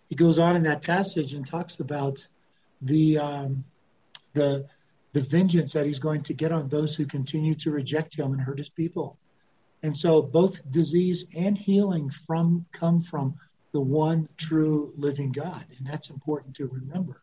He 0.07 0.15
goes 0.15 0.39
on 0.39 0.55
in 0.55 0.63
that 0.63 0.81
passage 0.81 1.33
and 1.33 1.45
talks 1.45 1.81
about 1.81 2.25
the 2.81 3.17
um, 3.17 3.65
the 4.31 4.69
the 5.11 5.19
vengeance 5.19 5.73
that 5.73 5.85
he's 5.85 5.99
going 5.99 6.23
to 6.23 6.33
get 6.33 6.53
on 6.53 6.69
those 6.69 6.95
who 6.95 7.05
continue 7.05 7.55
to 7.55 7.71
reject 7.71 8.17
him 8.17 8.31
and 8.31 8.39
hurt 8.39 8.57
his 8.57 8.69
people. 8.69 9.17
And 9.83 9.97
so 9.97 10.21
both 10.21 10.69
disease 10.71 11.25
and 11.35 11.57
healing 11.57 12.09
from 12.09 12.65
come 12.71 13.01
from 13.01 13.35
the 13.73 13.81
one 13.81 14.29
true 14.37 14.93
living 14.95 15.31
God. 15.31 15.65
And 15.77 15.85
that's 15.85 16.09
important 16.09 16.55
to 16.55 16.67
remember. 16.67 17.21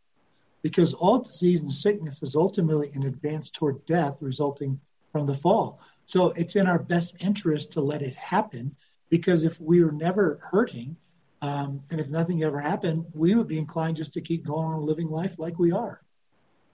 Because 0.62 0.92
all 0.92 1.20
disease 1.20 1.62
and 1.62 1.72
sickness 1.72 2.22
is 2.22 2.36
ultimately 2.36 2.90
an 2.94 3.04
advance 3.04 3.48
toward 3.50 3.84
death 3.86 4.18
resulting 4.20 4.78
from 5.10 5.26
the 5.26 5.34
fall. 5.34 5.80
So 6.04 6.28
it's 6.32 6.54
in 6.54 6.66
our 6.66 6.78
best 6.78 7.16
interest 7.20 7.72
to 7.72 7.80
let 7.80 8.02
it 8.02 8.14
happen 8.14 8.76
because 9.08 9.44
if 9.44 9.58
we 9.60 9.82
were 9.82 9.92
never 9.92 10.38
hurting, 10.42 10.96
um, 11.42 11.82
and 11.90 11.98
if 11.98 12.10
nothing 12.10 12.42
ever 12.42 12.60
happened, 12.60 13.06
we 13.14 13.34
would 13.34 13.48
be 13.48 13.58
inclined 13.58 13.96
just 13.96 14.12
to 14.12 14.20
keep 14.20 14.44
going 14.44 14.66
on 14.66 14.84
living 14.84 15.08
life 15.08 15.38
like 15.38 15.58
we 15.58 15.72
are. 15.72 16.00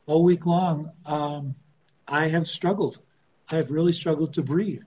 All 0.07 0.25
week 0.25 0.47
long, 0.47 0.91
um, 1.05 1.55
I 2.09 2.29
have 2.29 2.47
struggled. 2.47 2.99
I 3.51 3.57
have 3.57 3.71
really 3.71 3.93
struggled 3.93 4.35
to 4.35 4.43
breathe. 4.43 4.83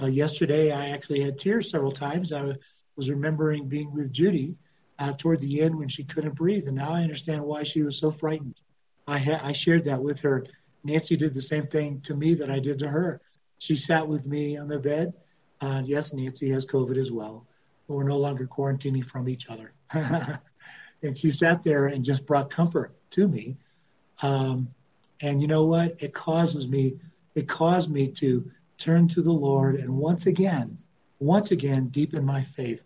Uh, 0.00 0.06
yesterday, 0.06 0.70
I 0.70 0.90
actually 0.90 1.22
had 1.22 1.38
tears 1.38 1.70
several 1.70 1.92
times. 1.92 2.32
I 2.32 2.54
was 2.96 3.10
remembering 3.10 3.68
being 3.68 3.92
with 3.92 4.12
Judy 4.12 4.56
uh, 4.98 5.12
toward 5.12 5.40
the 5.40 5.60
end 5.60 5.76
when 5.76 5.88
she 5.88 6.04
couldn't 6.04 6.34
breathe, 6.34 6.66
and 6.66 6.76
now 6.76 6.90
I 6.90 7.02
understand 7.02 7.42
why 7.42 7.62
she 7.62 7.82
was 7.82 7.98
so 7.98 8.10
frightened. 8.10 8.60
I, 9.06 9.18
ha- 9.18 9.40
I 9.42 9.52
shared 9.52 9.84
that 9.84 10.02
with 10.02 10.20
her. 10.20 10.46
Nancy 10.84 11.16
did 11.16 11.34
the 11.34 11.42
same 11.42 11.66
thing 11.66 12.00
to 12.02 12.14
me 12.14 12.34
that 12.34 12.50
I 12.50 12.58
did 12.58 12.78
to 12.80 12.88
her. 12.88 13.20
She 13.58 13.74
sat 13.74 14.06
with 14.06 14.26
me 14.26 14.56
on 14.56 14.68
the 14.68 14.78
bed. 14.78 15.14
Uh, 15.60 15.82
yes, 15.84 16.12
Nancy 16.12 16.50
has 16.50 16.66
COVID 16.66 16.96
as 16.96 17.10
well. 17.10 17.46
But 17.86 17.94
we're 17.94 18.04
no 18.04 18.18
longer 18.18 18.46
quarantining 18.46 19.04
from 19.04 19.28
each 19.28 19.48
other. 19.48 19.72
and 21.02 21.16
she 21.16 21.30
sat 21.30 21.62
there 21.62 21.86
and 21.86 22.04
just 22.04 22.26
brought 22.26 22.50
comfort 22.50 22.94
to 23.10 23.26
me. 23.26 23.56
Um, 24.22 24.68
and 25.20 25.40
you 25.40 25.48
know 25.48 25.64
what? 25.64 25.96
It 26.00 26.12
causes 26.12 26.68
me, 26.68 26.98
it 27.34 27.48
caused 27.48 27.90
me 27.90 28.08
to 28.12 28.50
turn 28.78 29.08
to 29.08 29.22
the 29.22 29.32
Lord 29.32 29.76
and 29.76 29.96
once 29.96 30.26
again, 30.26 30.78
once 31.18 31.50
again, 31.50 31.86
deepen 31.88 32.24
my 32.24 32.40
faith 32.40 32.84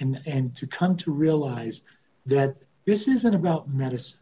and, 0.00 0.20
and 0.26 0.54
to 0.56 0.66
come 0.66 0.96
to 0.98 1.10
realize 1.10 1.82
that 2.26 2.56
this 2.84 3.08
isn't 3.08 3.34
about 3.34 3.68
medicine. 3.68 4.20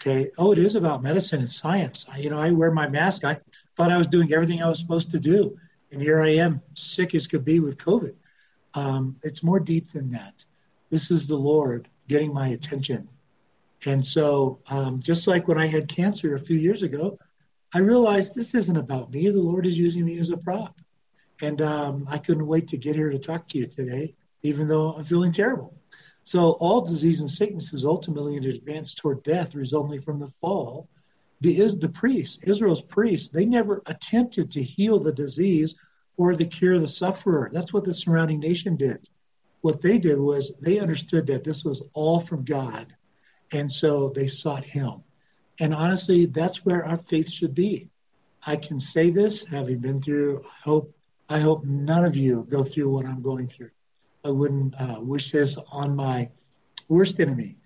Okay. 0.00 0.30
Oh, 0.36 0.52
it 0.52 0.58
is 0.58 0.74
about 0.74 1.02
medicine 1.02 1.40
and 1.40 1.50
science. 1.50 2.04
I, 2.12 2.18
you 2.18 2.28
know, 2.28 2.38
I 2.38 2.50
wear 2.50 2.70
my 2.70 2.88
mask. 2.88 3.24
I 3.24 3.38
thought 3.76 3.92
I 3.92 3.96
was 3.96 4.06
doing 4.06 4.32
everything 4.32 4.62
I 4.62 4.68
was 4.68 4.78
supposed 4.78 5.10
to 5.12 5.20
do. 5.20 5.56
And 5.92 6.02
here 6.02 6.20
I 6.20 6.30
am, 6.30 6.60
sick 6.74 7.14
as 7.14 7.26
could 7.26 7.44
be 7.44 7.60
with 7.60 7.78
COVID. 7.78 8.14
Um, 8.74 9.16
it's 9.22 9.42
more 9.42 9.60
deep 9.60 9.86
than 9.88 10.10
that. 10.10 10.44
This 10.90 11.10
is 11.10 11.26
the 11.26 11.36
Lord 11.36 11.88
getting 12.08 12.34
my 12.34 12.48
attention. 12.48 13.08
And 13.86 14.04
so, 14.04 14.58
um, 14.68 15.00
just 15.00 15.26
like 15.28 15.46
when 15.46 15.58
I 15.58 15.66
had 15.66 15.88
cancer 15.88 16.34
a 16.34 16.40
few 16.40 16.56
years 16.56 16.82
ago, 16.82 17.18
I 17.74 17.80
realized 17.80 18.36
this 18.36 18.54
isn't 18.54 18.76
about 18.76 19.10
me. 19.10 19.28
The 19.28 19.38
Lord 19.38 19.66
is 19.66 19.76
using 19.76 20.04
me 20.04 20.18
as 20.18 20.30
a 20.30 20.36
prop. 20.36 20.80
And 21.42 21.60
um, 21.60 22.06
I 22.08 22.18
couldn't 22.18 22.46
wait 22.46 22.68
to 22.68 22.76
get 22.76 22.94
here 22.94 23.10
to 23.10 23.18
talk 23.18 23.48
to 23.48 23.58
you 23.58 23.66
today, 23.66 24.14
even 24.44 24.68
though 24.68 24.92
I'm 24.92 25.02
feeling 25.02 25.32
terrible. 25.32 25.74
So, 26.22 26.52
all 26.52 26.82
disease 26.82 27.18
and 27.18 27.28
sickness 27.28 27.72
is 27.72 27.84
ultimately 27.84 28.36
an 28.36 28.44
advance 28.44 28.94
toward 28.94 29.24
death 29.24 29.56
resulting 29.56 30.00
from 30.00 30.20
the 30.20 30.30
fall. 30.40 30.88
The, 31.40 31.60
is 31.60 31.76
the 31.76 31.88
priests, 31.88 32.42
Israel's 32.44 32.80
priests, 32.80 33.28
they 33.28 33.44
never 33.44 33.82
attempted 33.86 34.52
to 34.52 34.62
heal 34.62 35.00
the 35.00 35.12
disease 35.12 35.74
or 36.16 36.32
to 36.32 36.44
cure 36.44 36.78
the 36.78 36.88
sufferer. 36.88 37.50
That's 37.52 37.72
what 37.72 37.84
the 37.84 37.92
surrounding 37.92 38.38
nation 38.38 38.76
did. 38.76 39.06
What 39.62 39.82
they 39.82 39.98
did 39.98 40.18
was 40.18 40.56
they 40.60 40.78
understood 40.78 41.26
that 41.26 41.42
this 41.42 41.64
was 41.64 41.82
all 41.92 42.20
from 42.20 42.44
God, 42.44 42.94
and 43.52 43.70
so 43.70 44.10
they 44.10 44.28
sought 44.28 44.64
Him. 44.64 45.02
And 45.60 45.74
honestly, 45.74 46.26
that's 46.26 46.64
where 46.64 46.84
our 46.84 46.96
faith 46.96 47.30
should 47.30 47.54
be. 47.54 47.88
I 48.46 48.56
can 48.56 48.78
say 48.78 49.10
this, 49.10 49.44
having 49.44 49.78
been 49.78 50.00
through. 50.00 50.42
I 50.44 50.68
hope 50.68 50.94
I 51.28 51.38
hope 51.38 51.64
none 51.64 52.04
of 52.04 52.16
you 52.16 52.46
go 52.50 52.62
through 52.62 52.90
what 52.90 53.06
I'm 53.06 53.22
going 53.22 53.46
through. 53.46 53.70
I 54.24 54.30
wouldn't 54.30 54.74
uh, 54.78 54.98
wish 55.00 55.30
this 55.30 55.56
on 55.72 55.96
my 55.96 56.28
worst 56.88 57.18
enemy. 57.18 57.56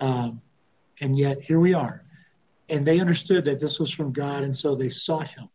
Um, 0.00 0.40
and 1.00 1.16
yet 1.16 1.42
here 1.42 1.60
we 1.60 1.74
are. 1.74 2.04
And 2.68 2.84
they 2.84 2.98
understood 2.98 3.44
that 3.44 3.60
this 3.60 3.78
was 3.78 3.90
from 3.92 4.12
God, 4.12 4.42
and 4.42 4.56
so 4.56 4.74
they 4.74 4.88
sought 4.88 5.28
Him. 5.28 5.48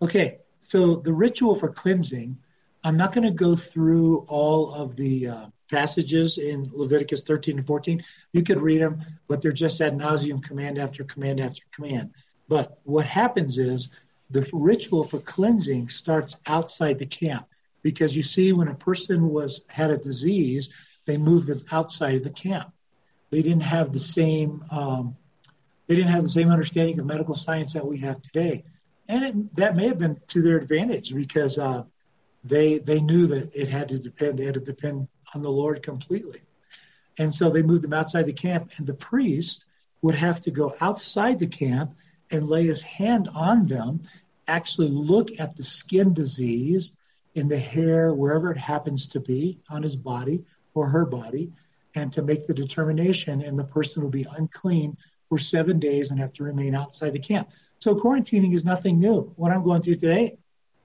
Okay, 0.00 0.38
so 0.60 0.96
the 0.96 1.12
ritual 1.12 1.54
for 1.54 1.68
cleansing, 1.68 2.38
I'm 2.82 2.96
not 2.96 3.12
going 3.12 3.24
to 3.24 3.30
go 3.30 3.54
through 3.54 4.24
all 4.28 4.72
of 4.74 4.96
the 4.96 5.28
uh, 5.28 5.46
passages 5.70 6.38
in 6.38 6.68
Leviticus 6.72 7.22
13 7.22 7.58
and 7.58 7.66
14. 7.66 8.02
You 8.32 8.42
could 8.42 8.60
read 8.60 8.80
them, 8.80 9.04
but 9.28 9.42
they're 9.42 9.52
just 9.52 9.80
ad 9.80 9.96
nauseum, 9.96 10.42
command 10.42 10.78
after 10.78 11.04
command 11.04 11.40
after 11.40 11.62
command. 11.72 12.10
But 12.48 12.78
what 12.84 13.06
happens 13.06 13.58
is 13.58 13.90
the 14.30 14.48
ritual 14.52 15.04
for 15.04 15.18
cleansing 15.18 15.88
starts 15.88 16.36
outside 16.46 16.98
the 16.98 17.06
camp 17.06 17.46
because 17.82 18.16
you 18.16 18.22
see 18.22 18.52
when 18.52 18.68
a 18.68 18.74
person 18.74 19.28
was 19.28 19.62
had 19.68 19.90
a 19.90 19.96
disease 19.96 20.70
they 21.06 21.16
moved 21.16 21.48
them 21.48 21.62
outside 21.72 22.14
of 22.14 22.24
the 22.24 22.30
camp 22.30 22.72
they 23.30 23.42
didn't 23.42 23.62
have 23.62 23.92
the 23.92 24.00
same 24.00 24.62
um, 24.70 25.16
they 25.86 25.96
didn't 25.96 26.10
have 26.10 26.22
the 26.22 26.28
same 26.28 26.50
understanding 26.50 26.98
of 26.98 27.06
medical 27.06 27.34
science 27.34 27.72
that 27.72 27.86
we 27.86 27.98
have 27.98 28.20
today 28.22 28.62
and 29.08 29.24
it, 29.24 29.54
that 29.54 29.76
may 29.76 29.88
have 29.88 29.98
been 29.98 30.20
to 30.28 30.42
their 30.42 30.56
advantage 30.56 31.14
because 31.14 31.58
uh, 31.58 31.82
they 32.44 32.78
they 32.78 33.00
knew 33.00 33.26
that 33.26 33.54
it 33.54 33.68
had 33.68 33.88
to 33.88 33.98
depend 33.98 34.38
they 34.38 34.44
had 34.44 34.54
to 34.54 34.60
depend 34.60 35.06
on 35.34 35.42
the 35.42 35.50
lord 35.50 35.82
completely 35.82 36.40
and 37.18 37.34
so 37.34 37.50
they 37.50 37.62
moved 37.62 37.82
them 37.82 37.92
outside 37.92 38.26
the 38.26 38.32
camp 38.32 38.70
and 38.76 38.86
the 38.86 38.94
priest 38.94 39.66
would 40.02 40.14
have 40.14 40.40
to 40.40 40.50
go 40.50 40.72
outside 40.80 41.38
the 41.38 41.46
camp 41.46 41.94
and 42.30 42.48
lay 42.48 42.64
his 42.64 42.82
hand 42.82 43.28
on 43.34 43.64
them 43.64 44.00
actually 44.50 44.88
look 44.88 45.28
at 45.38 45.56
the 45.56 45.62
skin 45.62 46.12
disease 46.12 46.96
in 47.34 47.48
the 47.48 47.58
hair, 47.58 48.12
wherever 48.12 48.50
it 48.50 48.58
happens 48.58 49.06
to 49.06 49.20
be 49.20 49.58
on 49.70 49.82
his 49.82 49.96
body 49.96 50.42
or 50.74 50.88
her 50.88 51.06
body, 51.06 51.52
and 51.94 52.12
to 52.12 52.22
make 52.22 52.46
the 52.46 52.54
determination, 52.54 53.42
and 53.42 53.58
the 53.58 53.64
person 53.64 54.02
will 54.02 54.10
be 54.10 54.26
unclean 54.36 54.96
for 55.28 55.38
seven 55.38 55.78
days 55.78 56.10
and 56.10 56.20
have 56.20 56.32
to 56.32 56.44
remain 56.44 56.74
outside 56.74 57.12
the 57.12 57.18
camp. 57.18 57.48
So 57.78 57.94
quarantining 57.94 58.54
is 58.54 58.64
nothing 58.64 58.98
new. 58.98 59.32
What 59.36 59.52
I'm 59.52 59.64
going 59.64 59.82
through 59.82 59.96
today 59.96 60.36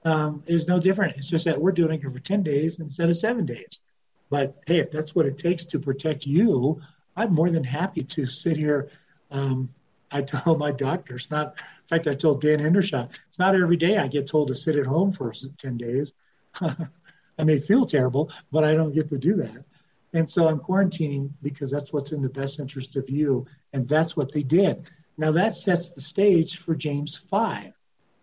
um, 0.05 0.43
is 0.45 0.67
no 0.67 0.79
different. 0.79 1.17
It's 1.17 1.29
just 1.29 1.45
that 1.45 1.59
we're 1.59 1.71
doing 1.71 1.99
it 1.99 2.01
for 2.01 2.19
10 2.19 2.43
days 2.43 2.79
instead 2.79 3.09
of 3.09 3.17
seven 3.17 3.45
days. 3.45 3.81
But 4.29 4.55
hey, 4.67 4.79
if 4.79 4.91
that's 4.91 5.15
what 5.15 5.25
it 5.25 5.37
takes 5.37 5.65
to 5.65 5.79
protect 5.79 6.25
you, 6.25 6.79
I'm 7.15 7.33
more 7.33 7.49
than 7.49 7.63
happy 7.63 8.03
to 8.03 8.25
sit 8.25 8.55
here. 8.57 8.89
Um, 9.31 9.73
I 10.11 10.21
tell 10.21 10.55
my 10.57 10.71
doctors, 10.71 11.29
not 11.29 11.57
in 11.57 11.97
fact, 11.97 12.07
I 12.07 12.15
told 12.15 12.41
Dan 12.41 12.59
Hendershot, 12.59 13.09
it's 13.27 13.39
not 13.39 13.55
every 13.55 13.77
day 13.77 13.97
I 13.97 14.07
get 14.07 14.27
told 14.27 14.47
to 14.47 14.55
sit 14.55 14.75
at 14.75 14.85
home 14.85 15.11
for 15.11 15.31
10 15.31 15.77
days. 15.77 16.13
I 16.61 17.43
may 17.43 17.59
feel 17.59 17.85
terrible, 17.85 18.31
but 18.51 18.63
I 18.63 18.73
don't 18.73 18.93
get 18.93 19.09
to 19.09 19.17
do 19.17 19.35
that. 19.35 19.65
And 20.13 20.29
so 20.29 20.47
I'm 20.47 20.59
quarantining 20.59 21.29
because 21.41 21.69
that's 21.69 21.91
what's 21.91 22.13
in 22.13 22.21
the 22.21 22.29
best 22.29 22.59
interest 22.59 22.95
of 22.95 23.09
you. 23.09 23.45
And 23.73 23.87
that's 23.87 24.15
what 24.15 24.31
they 24.31 24.43
did. 24.43 24.89
Now 25.17 25.31
that 25.31 25.55
sets 25.55 25.89
the 25.89 26.01
stage 26.01 26.57
for 26.57 26.73
James 26.73 27.17
5, 27.17 27.73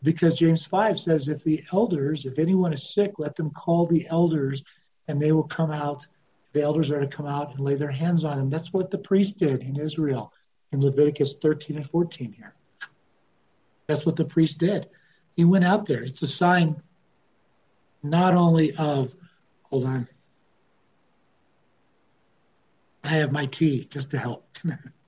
because 0.03 0.39
James 0.39 0.65
5 0.65 0.99
says, 0.99 1.29
if 1.29 1.45
the 1.45 1.63
elders, 1.73 2.27
if 2.27 2.39
anyone 2.39 2.73
is 2.73 2.93
sick, 2.93 3.19
let 3.19 3.37
them 3.37 3.51
call 3.51 3.87
the 3.87 4.07
elders 4.09 4.63
and 5.09 5.21
they 5.21 5.33
will 5.33 5.45
come 5.45 5.71
out. 5.71 6.07
The 6.53 6.63
elders 6.63 6.91
are 6.91 7.01
to 7.01 7.07
come 7.07 7.27
out 7.27 7.55
and 7.55 7.61
lay 7.61 7.77
their 7.77 7.91
hands 7.91 8.25
on 8.25 8.39
them. 8.39 8.49
That's 8.49 8.73
what 8.73 8.91
the 8.91 8.99
priest 8.99 9.39
did 9.39 9.63
in 9.63 9.77
Israel. 9.77 10.33
in 10.73 10.81
Leviticus 10.81 11.37
13 11.37 11.77
and 11.77 11.89
14 11.89 12.33
here. 12.33 12.55
That's 13.87 14.07
what 14.07 14.17
the 14.17 14.25
priest 14.25 14.59
did. 14.59 14.89
He 15.37 15.45
went 15.45 15.65
out 15.65 15.85
there. 15.85 16.03
It's 16.03 16.23
a 16.23 16.27
sign 16.27 16.83
not 18.03 18.35
only 18.35 18.75
of, 18.77 19.15
hold 19.65 19.85
on, 19.85 20.09
I 23.05 23.09
have 23.09 23.33
my 23.33 23.47
tea 23.47 23.85
just 23.85 24.11
to 24.11 24.19
help. 24.19 24.47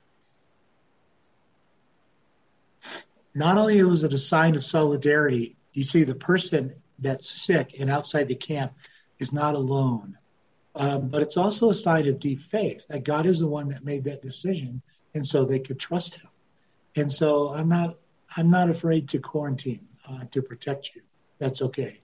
not 3.35 3.59
only 3.59 3.83
was 3.83 4.05
it 4.05 4.13
a 4.13 4.19
sign 4.19 4.55
of 4.55 4.65
solidarity, 4.65 5.57
you 5.73 5.85
see 5.85 6.05
the 6.05 6.15
person 6.15 6.75
that's 6.99 7.29
sick 7.29 7.75
and 7.81 7.91
outside 7.91 8.29
the 8.29 8.35
camp 8.35 8.73
is 9.19 9.33
not 9.33 9.55
alone. 9.55 10.17
Um, 10.77 11.09
but 11.09 11.23
it's 11.23 11.37
also 11.37 11.71
a 11.71 11.75
sign 11.75 12.09
of 12.09 12.19
deep 12.19 12.41
faith 12.41 12.87
that 12.89 13.05
God 13.05 13.27
is 13.27 13.41
the 13.41 13.49
one 13.49 13.69
that 13.69 13.85
made 13.85 14.05
that 14.05 14.23
decision, 14.23 14.83
and 15.15 15.25
so 15.25 15.45
they 15.45 15.61
could 15.61 15.79
trust 15.79 16.17
Him. 16.17 16.31
And 16.97 17.11
so 17.11 17.51
I'm 17.51 17.69
not 17.69 17.97
I'm 18.37 18.49
not 18.49 18.71
afraid 18.71 19.09
to 19.11 19.19
quarantine 19.21 19.87
uh, 20.09 20.25
to 20.33 20.43
protect 20.43 20.95
you. 20.95 21.03
That's 21.39 21.63
okay. 21.63 22.01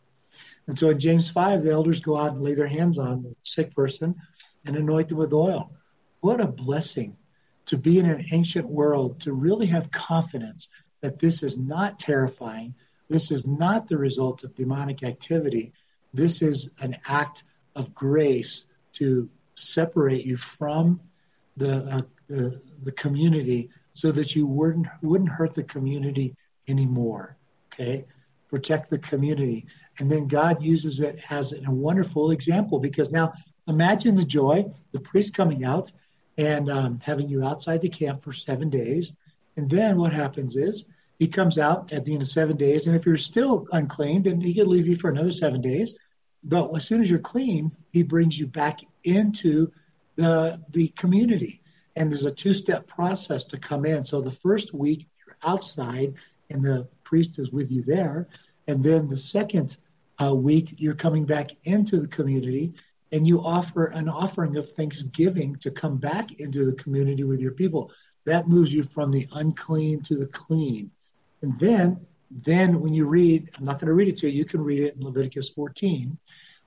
And 0.68 0.78
so 0.78 0.90
in 0.90 1.00
James 1.00 1.28
five, 1.28 1.62
the 1.62 1.72
elders 1.72 2.00
go 2.00 2.16
out 2.16 2.32
and 2.32 2.42
lay 2.42 2.54
their 2.54 2.68
hands 2.68 2.98
on 2.98 3.22
the 3.22 3.34
sick 3.42 3.74
person 3.74 4.14
and 4.64 4.76
anoint 4.76 5.08
them 5.08 5.18
with 5.18 5.32
oil. 5.32 5.72
What 6.20 6.40
a 6.40 6.46
blessing 6.46 7.16
to 7.66 7.76
be 7.76 7.98
in 7.98 8.06
an 8.06 8.24
ancient 8.30 8.68
world 8.68 9.20
to 9.22 9.32
really 9.32 9.66
have 9.66 9.90
confidence 9.90 10.68
that 11.00 11.18
this 11.18 11.42
is 11.42 11.56
not 11.56 11.98
terrifying. 11.98 12.74
This 13.08 13.30
is 13.30 13.46
not 13.46 13.88
the 13.88 13.98
result 13.98 14.44
of 14.44 14.54
demonic 14.54 15.02
activity. 15.02 15.72
This 16.12 16.42
is 16.42 16.70
an 16.80 16.96
act 17.06 17.44
of 17.76 17.94
grace 17.94 18.66
to 18.92 19.28
separate 19.54 20.24
you 20.24 20.36
from 20.36 21.00
the, 21.56 21.78
uh, 21.78 22.02
the, 22.28 22.60
the 22.82 22.92
community 22.92 23.70
so 23.92 24.12
that 24.12 24.34
you 24.36 24.46
wouldn't 24.46 24.86
wouldn't 25.02 25.30
hurt 25.30 25.54
the 25.54 25.64
community 25.64 26.34
anymore. 26.68 27.36
Okay, 27.72 28.04
protect 28.48 28.90
the 28.90 28.98
community, 28.98 29.66
and 29.98 30.10
then 30.10 30.26
God 30.26 30.62
uses 30.62 31.00
it 31.00 31.18
as 31.30 31.52
a 31.52 31.70
wonderful 31.70 32.30
example 32.30 32.78
because 32.78 33.10
now 33.10 33.32
imagine 33.68 34.16
the 34.16 34.24
joy 34.24 34.72
the 34.92 35.00
priest 35.00 35.34
coming 35.34 35.64
out 35.64 35.92
and 36.38 36.70
um, 36.70 37.00
having 37.02 37.28
you 37.28 37.44
outside 37.44 37.80
the 37.80 37.88
camp 37.88 38.22
for 38.22 38.32
seven 38.32 38.70
days, 38.70 39.14
and 39.60 39.70
then 39.70 39.98
what 39.98 40.12
happens 40.12 40.56
is 40.56 40.84
he 41.18 41.28
comes 41.28 41.58
out 41.58 41.92
at 41.92 42.04
the 42.04 42.14
end 42.14 42.22
of 42.22 42.28
seven 42.28 42.56
days, 42.56 42.86
and 42.86 42.96
if 42.96 43.04
you're 43.04 43.18
still 43.18 43.66
unclean, 43.72 44.22
then 44.22 44.40
he 44.40 44.54
could 44.54 44.66
leave 44.66 44.88
you 44.88 44.96
for 44.96 45.10
another 45.10 45.30
seven 45.32 45.60
days 45.60 45.94
but 46.42 46.74
as 46.74 46.86
soon 46.86 47.02
as 47.02 47.10
you're 47.10 47.18
clean, 47.18 47.70
he 47.90 48.02
brings 48.02 48.38
you 48.38 48.46
back 48.46 48.80
into 49.04 49.70
the 50.16 50.60
the 50.70 50.88
community. 50.88 51.60
And 51.96 52.10
there's 52.10 52.24
a 52.24 52.30
two-step 52.30 52.86
process 52.86 53.44
to 53.46 53.58
come 53.58 53.84
in. 53.84 54.04
So 54.04 54.20
the 54.20 54.30
first 54.30 54.72
week 54.72 55.08
you're 55.26 55.36
outside, 55.42 56.14
and 56.48 56.64
the 56.64 56.88
priest 57.04 57.38
is 57.38 57.50
with 57.50 57.70
you 57.70 57.82
there, 57.82 58.28
and 58.68 58.82
then 58.82 59.08
the 59.08 59.16
second 59.16 59.76
uh, 60.22 60.34
week 60.34 60.74
you're 60.78 60.94
coming 60.94 61.24
back 61.24 61.50
into 61.64 61.98
the 61.98 62.08
community, 62.08 62.72
and 63.12 63.26
you 63.26 63.40
offer 63.42 63.86
an 63.86 64.08
offering 64.08 64.56
of 64.56 64.70
thanksgiving 64.70 65.56
to 65.56 65.70
come 65.70 65.98
back 65.98 66.40
into 66.40 66.64
the 66.64 66.76
community 66.76 67.24
with 67.24 67.40
your 67.40 67.52
people. 67.52 67.90
That 68.26 68.48
moves 68.48 68.72
you 68.72 68.82
from 68.82 69.10
the 69.10 69.26
unclean 69.32 70.02
to 70.02 70.16
the 70.16 70.26
clean. 70.26 70.90
And 71.42 71.58
then 71.58 72.06
then, 72.30 72.80
when 72.80 72.94
you 72.94 73.06
read, 73.06 73.50
I'm 73.58 73.64
not 73.64 73.80
going 73.80 73.88
to 73.88 73.94
read 73.94 74.08
it 74.08 74.16
to 74.18 74.30
you, 74.30 74.38
you 74.38 74.44
can 74.44 74.62
read 74.62 74.82
it 74.82 74.94
in 74.94 75.04
Leviticus 75.04 75.50
14. 75.50 76.16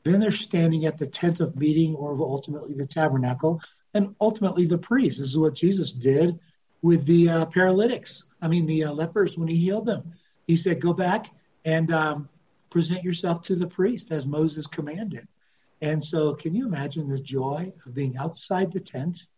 Then 0.04 0.20
they're 0.20 0.32
standing 0.32 0.86
at 0.86 0.98
the 0.98 1.08
tent 1.08 1.40
of 1.40 1.56
meeting 1.56 1.96
or 1.96 2.20
ultimately 2.20 2.74
the 2.74 2.86
tabernacle 2.86 3.62
and 3.94 4.14
ultimately 4.20 4.66
the 4.66 4.78
priest. 4.78 5.20
This 5.20 5.30
is 5.30 5.38
what 5.38 5.56
Jesus 5.56 5.94
did 5.94 6.38
with 6.82 7.06
the 7.06 7.30
uh, 7.30 7.46
paralytics. 7.46 8.26
I 8.42 8.50
mean, 8.50 8.66
the 8.66 8.86
uh, 8.86 8.92
lepers 8.92 9.38
when 9.38 9.48
he 9.48 9.56
healed 9.56 9.86
them. 9.86 10.14
He 10.48 10.58
said, 10.58 10.82
Go 10.82 10.94
back 10.94 11.28
and 11.64 11.90
um, 11.92 12.30
present 12.70 13.04
yourself 13.04 13.42
to 13.44 13.56
the 13.56 13.68
priest 13.68 14.12
as 14.12 14.26
Moses 14.26 14.68
commanded. 14.68 15.26
And 15.82 16.04
so, 16.04 16.34
can 16.34 16.54
you 16.54 16.66
imagine 16.66 17.08
the 17.08 17.20
joy 17.20 17.72
of 17.86 17.94
being 17.94 18.18
outside 18.18 18.74
the 18.74 18.82
tent, 18.82 19.30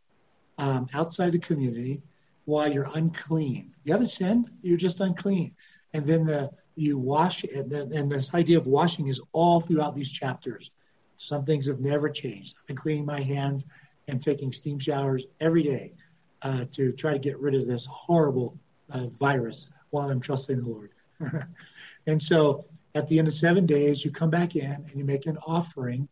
um, 0.57 0.87
outside 0.93 1.31
the 1.31 1.39
community, 1.39 2.01
while 2.45 2.71
you're 2.71 2.87
unclean? 2.95 3.73
You 3.83 3.93
haven't 3.93 4.07
sinned, 4.07 4.49
you're 4.61 4.77
just 4.77 5.01
unclean. 5.01 5.55
And 5.93 6.05
then 6.05 6.25
the 6.25 6.51
you 6.75 6.97
wash 6.97 7.43
and, 7.43 7.71
and 7.71 8.11
this 8.11 8.33
idea 8.33 8.57
of 8.57 8.67
washing 8.67 9.07
is 9.07 9.21
all 9.31 9.61
throughout 9.61 9.95
these 9.95 10.11
chapters. 10.11 10.71
Some 11.15 11.45
things 11.45 11.67
have 11.67 11.79
never 11.79 12.09
changed. 12.09 12.55
I've 12.59 12.67
been 12.67 12.75
cleaning 12.75 13.05
my 13.05 13.21
hands 13.21 13.67
and 14.09 14.21
taking 14.21 14.51
steam 14.51 14.77
showers 14.77 15.25
every 15.39 15.63
day 15.63 15.93
uh, 16.41 16.65
to 16.71 16.91
try 16.91 17.13
to 17.13 17.19
get 17.19 17.39
rid 17.39 17.55
of 17.55 17.65
this 17.65 17.85
horrible 17.85 18.57
uh, 18.91 19.07
virus 19.19 19.69
while 19.89 20.09
i'm 20.09 20.19
trusting 20.19 20.57
the 20.57 20.69
lord. 20.69 20.91
And 22.07 22.21
so 22.21 22.65
at 22.93 23.07
the 23.07 23.17
end 23.19 23.27
of 23.27 23.33
seven 23.33 23.65
days 23.65 24.05
you 24.05 24.11
come 24.11 24.29
back 24.29 24.55
in 24.55 24.71
and 24.71 24.93
you 24.95 25.03
make 25.03 25.25
an 25.25 25.37
offering 25.47 26.07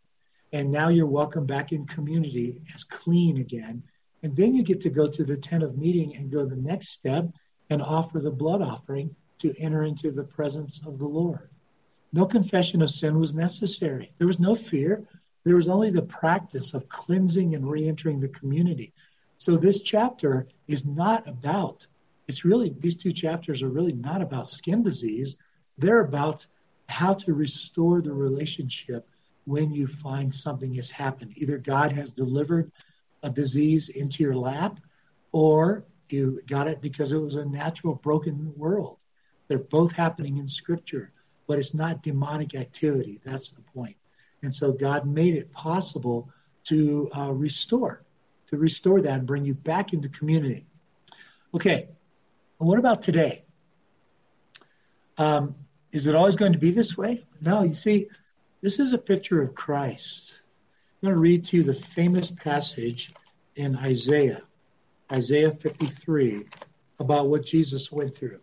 and 0.52 0.72
now 0.72 0.90
you're 0.90 1.08
welcome 1.08 1.46
back 1.46 1.72
in 1.72 1.86
community 1.86 2.62
as 2.74 2.84
clean 2.84 3.38
again 3.38 3.84
and 4.24 4.36
then 4.36 4.56
you 4.56 4.64
get 4.64 4.82
to 4.82 4.90
go 4.90 5.08
to 5.08 5.24
the 5.24 5.38
tent 5.38 5.64
of 5.64 5.78
meeting 5.78 6.16
and 6.16 6.32
go 6.32 6.46
the 6.46 6.56
next 6.56 6.90
step 6.90 7.28
and 7.70 7.82
offer 7.82 8.20
the 8.20 8.32
blood 8.32 8.62
offering 8.62 9.14
to 9.40 9.54
enter 9.60 9.84
into 9.84 10.12
the 10.12 10.24
presence 10.24 10.82
of 10.88 10.98
the 10.98 11.08
Lord. 11.08 11.50
No 12.14 12.26
confession 12.26 12.82
of 12.82 12.90
sin 12.90 13.20
was 13.20 13.36
necessary. 13.36 14.14
There 14.18 14.28
was 14.28 14.40
no 14.40 14.56
fear. 14.56 15.06
There 15.44 15.56
was 15.56 15.68
only 15.68 15.90
the 15.90 16.04
practice 16.04 16.74
of 16.74 16.88
cleansing 16.88 17.54
and 17.54 17.70
re 17.70 17.88
entering 17.88 18.20
the 18.20 18.30
community. 18.30 18.94
So 19.38 19.58
this 19.58 19.82
chapter 19.82 20.48
is 20.68 20.86
not 20.86 21.28
about, 21.28 21.86
it's 22.28 22.46
really, 22.46 22.74
these 22.80 22.96
two 22.96 23.12
chapters 23.12 23.62
are 23.62 23.70
really 23.70 23.94
not 23.94 24.22
about 24.22 24.48
skin 24.48 24.84
disease. 24.84 25.38
They're 25.78 26.02
about 26.02 26.46
how 26.88 27.14
to 27.16 27.34
restore 27.34 28.02
the 28.02 28.14
relationship 28.14 29.06
when 29.46 29.72
you 29.72 29.88
find 29.88 30.34
something 30.34 30.74
has 30.76 30.90
happened. 30.90 31.34
Either 31.36 31.58
God 31.58 31.92
has 31.92 32.12
delivered 32.12 32.72
a 33.24 33.30
disease 33.30 33.90
into 33.90 34.22
your 34.22 34.36
lap 34.36 34.80
or 35.32 35.84
you 36.10 36.42
got 36.48 36.68
it 36.68 36.82
because 36.82 37.12
it 37.12 37.18
was 37.18 37.36
a 37.36 37.46
natural 37.46 37.96
broken 37.96 38.54
world. 38.56 39.00
They're 39.48 39.58
both 39.58 39.92
happening 39.92 40.38
in 40.38 40.48
Scripture, 40.48 41.12
but 41.48 41.58
it's 41.58 41.74
not 41.74 42.04
demonic 42.04 42.56
activity. 42.56 43.20
That's 43.26 43.52
the 43.52 43.62
point. 43.62 43.96
And 44.44 44.54
so 44.54 44.72
God 44.72 45.08
made 45.08 45.36
it 45.36 45.52
possible 45.52 46.30
to 46.66 47.10
uh, 47.18 47.32
restore, 47.32 48.04
to 48.48 48.58
restore 48.58 49.02
that 49.02 49.20
and 49.20 49.28
bring 49.28 49.46
you 49.46 49.54
back 49.54 49.94
into 49.94 50.08
community. 50.10 50.66
Okay, 51.56 51.88
what 52.58 52.80
about 52.80 53.02
today? 53.02 53.44
Um, 55.18 55.56
is 55.92 56.08
it 56.08 56.16
always 56.16 56.36
going 56.36 56.54
to 56.54 56.60
be 56.60 56.72
this 56.72 56.98
way? 56.98 57.24
No, 57.42 57.64
you 57.64 57.74
see, 57.74 58.08
this 58.62 58.80
is 58.80 58.94
a 58.94 58.98
picture 58.98 59.42
of 59.42 59.56
Christ. 59.56 60.40
I'm 61.04 61.10
going 61.10 61.16
to 61.16 61.22
read 61.22 61.46
to 61.48 61.58
you 61.58 61.64
the 61.64 61.74
famous 61.74 62.32
passage 62.32 63.12
in 63.58 63.76
Isaiah, 63.76 64.42
Isaiah 65.12 65.52
53, 65.52 66.46
about 66.98 67.28
what 67.28 67.46
Jesus 67.46 67.92
went 67.92 68.16
through. 68.16 68.40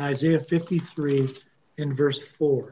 Isaiah 0.00 0.40
53 0.40 1.28
in 1.76 1.94
verse 1.94 2.28
4. 2.28 2.70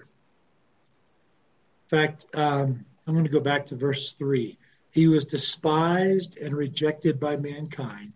In 1.85 1.89
fact, 1.89 2.27
um, 2.35 2.85
I'm 3.07 3.15
going 3.15 3.25
to 3.25 3.31
go 3.31 3.39
back 3.39 3.67
to 3.67 3.77
verse 3.77 4.15
3. 4.15 4.59
He 4.91 5.07
was 5.07 5.25
despised 5.25 6.39
and 6.39 6.57
rejected 6.57 7.21
by 7.21 7.37
mankind, 7.37 8.15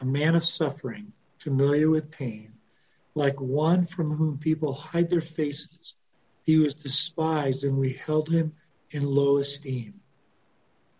a 0.00 0.04
man 0.04 0.34
of 0.34 0.44
suffering, 0.44 1.12
familiar 1.38 1.90
with 1.90 2.10
pain, 2.10 2.54
like 3.14 3.40
one 3.40 3.86
from 3.86 4.12
whom 4.12 4.36
people 4.36 4.72
hide 4.72 5.10
their 5.10 5.20
faces. 5.20 5.94
He 6.46 6.58
was 6.58 6.76
despised, 6.76 7.64
and 7.64 7.76
we 7.76 7.92
held 7.92 8.30
him 8.30 8.54
in 8.92 9.04
low 9.04 9.38
esteem. 9.38 10.00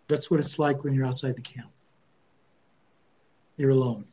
That's 0.09 0.29
what 0.29 0.41
it's 0.41 0.59
like 0.59 0.83
when 0.83 0.93
you're 0.93 1.05
outside 1.05 1.37
the 1.37 1.41
camp. 1.41 1.71
You're 3.55 3.71
alone. 3.71 4.05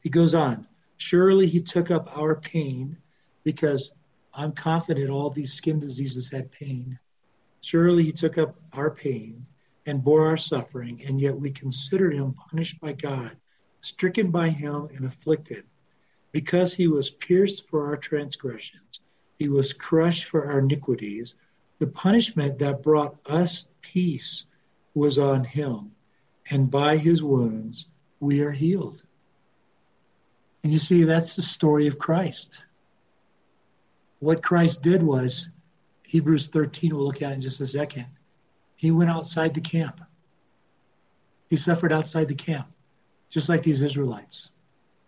He 0.00 0.08
goes 0.08 0.34
on 0.34 0.66
Surely 0.96 1.46
he 1.46 1.60
took 1.60 1.90
up 1.90 2.16
our 2.16 2.34
pain 2.34 2.96
because 3.44 3.92
I'm 4.32 4.52
confident 4.52 5.10
all 5.10 5.28
these 5.28 5.52
skin 5.52 5.78
diseases 5.78 6.30
had 6.30 6.50
pain. 6.50 6.98
Surely 7.60 8.04
he 8.04 8.12
took 8.12 8.38
up 8.38 8.56
our 8.72 8.90
pain 8.90 9.44
and 9.84 10.02
bore 10.02 10.26
our 10.26 10.38
suffering, 10.38 11.02
and 11.06 11.20
yet 11.20 11.38
we 11.38 11.50
considered 11.50 12.14
him 12.14 12.34
punished 12.50 12.80
by 12.80 12.92
God, 12.92 13.36
stricken 13.82 14.30
by 14.30 14.48
him, 14.48 14.88
and 14.94 15.04
afflicted. 15.04 15.64
Because 16.32 16.74
he 16.74 16.88
was 16.88 17.10
pierced 17.10 17.68
for 17.68 17.84
our 17.86 17.96
transgressions, 17.96 19.00
he 19.38 19.48
was 19.48 19.72
crushed 19.72 20.24
for 20.24 20.46
our 20.46 20.58
iniquities. 20.58 21.34
The 21.78 21.86
punishment 21.86 22.58
that 22.58 22.82
brought 22.82 23.16
us 23.26 23.68
peace 23.82 24.46
was 24.94 25.18
on 25.18 25.44
him, 25.44 25.92
and 26.50 26.70
by 26.70 26.96
his 26.96 27.22
wounds 27.22 27.88
we 28.18 28.40
are 28.40 28.50
healed. 28.50 29.02
And 30.62 30.72
you 30.72 30.78
see, 30.78 31.04
that's 31.04 31.36
the 31.36 31.42
story 31.42 31.86
of 31.86 31.98
Christ. 31.98 32.64
What 34.20 34.42
Christ 34.42 34.82
did 34.82 35.02
was, 35.02 35.50
Hebrews 36.04 36.48
13, 36.48 36.96
we'll 36.96 37.04
look 37.04 37.22
at 37.22 37.32
in 37.32 37.40
just 37.40 37.60
a 37.60 37.66
second. 37.66 38.06
He 38.76 38.90
went 38.90 39.10
outside 39.10 39.54
the 39.54 39.60
camp. 39.60 40.00
He 41.48 41.56
suffered 41.56 41.92
outside 41.92 42.28
the 42.28 42.34
camp. 42.34 42.68
just 43.28 43.48
like 43.48 43.62
these 43.62 43.82
Israelites. 43.82 44.50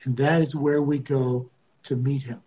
And 0.04 0.16
that 0.16 0.42
is 0.42 0.54
where 0.54 0.82
we 0.82 0.98
go 0.98 1.50
to 1.84 1.96
meet 1.96 2.22
him. 2.22 2.42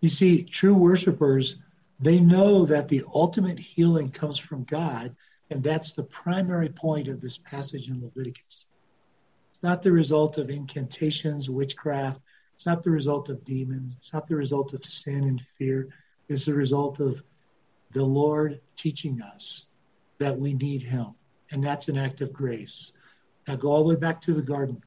You 0.00 0.08
see, 0.08 0.44
true 0.44 0.74
worshipers, 0.74 1.56
they 2.00 2.20
know 2.20 2.64
that 2.66 2.88
the 2.88 3.02
ultimate 3.14 3.58
healing 3.58 4.10
comes 4.10 4.38
from 4.38 4.64
God, 4.64 5.14
and 5.50 5.62
that's 5.62 5.92
the 5.92 6.04
primary 6.04 6.68
point 6.68 7.08
of 7.08 7.20
this 7.20 7.38
passage 7.38 7.88
in 7.88 8.00
Leviticus. 8.00 8.66
It's 9.50 9.62
not 9.62 9.82
the 9.82 9.90
result 9.90 10.38
of 10.38 10.50
incantations, 10.50 11.50
witchcraft. 11.50 12.20
It's 12.54 12.66
not 12.66 12.82
the 12.82 12.90
result 12.90 13.28
of 13.28 13.44
demons. 13.44 13.96
It's 13.96 14.12
not 14.12 14.28
the 14.28 14.36
result 14.36 14.72
of 14.74 14.84
sin 14.84 15.24
and 15.24 15.40
fear. 15.40 15.88
It's 16.28 16.44
the 16.44 16.54
result 16.54 17.00
of 17.00 17.22
the 17.90 18.04
Lord 18.04 18.60
teaching 18.76 19.20
us 19.22 19.66
that 20.18 20.38
we 20.38 20.54
need 20.54 20.82
Him. 20.82 21.14
And 21.50 21.64
that's 21.64 21.88
an 21.88 21.96
act 21.96 22.20
of 22.20 22.32
grace. 22.32 22.92
Now 23.48 23.56
go 23.56 23.70
all 23.70 23.82
the 23.82 23.94
way 23.94 24.00
back 24.00 24.20
to 24.22 24.34
the 24.34 24.42
garden. 24.42 24.82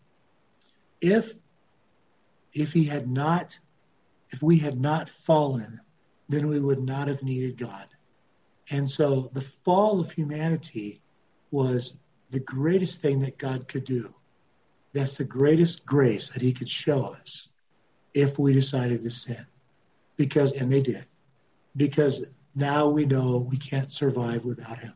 If 1.01 1.33
if 2.53 2.73
he 2.73 2.83
had 2.83 3.09
not 3.09 3.57
if 4.31 4.41
we 4.41 4.57
had 4.57 4.79
not 4.79 5.09
fallen, 5.09 5.79
then 6.29 6.47
we 6.47 6.59
would 6.59 6.81
not 6.81 7.07
have 7.07 7.23
needed 7.23 7.57
God. 7.57 7.87
And 8.69 8.89
so 8.89 9.29
the 9.33 9.41
fall 9.41 9.99
of 9.99 10.11
humanity 10.11 11.01
was 11.51 11.97
the 12.29 12.39
greatest 12.39 13.01
thing 13.01 13.19
that 13.21 13.37
God 13.37 13.67
could 13.67 13.83
do. 13.83 14.13
That's 14.93 15.17
the 15.17 15.25
greatest 15.25 15.85
grace 15.85 16.29
that 16.29 16.41
he 16.41 16.53
could 16.53 16.69
show 16.69 17.03
us 17.19 17.49
if 18.13 18.39
we 18.39 18.53
decided 18.53 19.03
to 19.03 19.09
sin. 19.09 19.45
Because, 20.17 20.53
and 20.53 20.71
they 20.71 20.81
did, 20.81 21.05
because 21.75 22.25
now 22.55 22.87
we 22.87 23.05
know 23.05 23.47
we 23.49 23.57
can't 23.57 23.91
survive 23.91 24.45
without 24.45 24.77
him. 24.77 24.93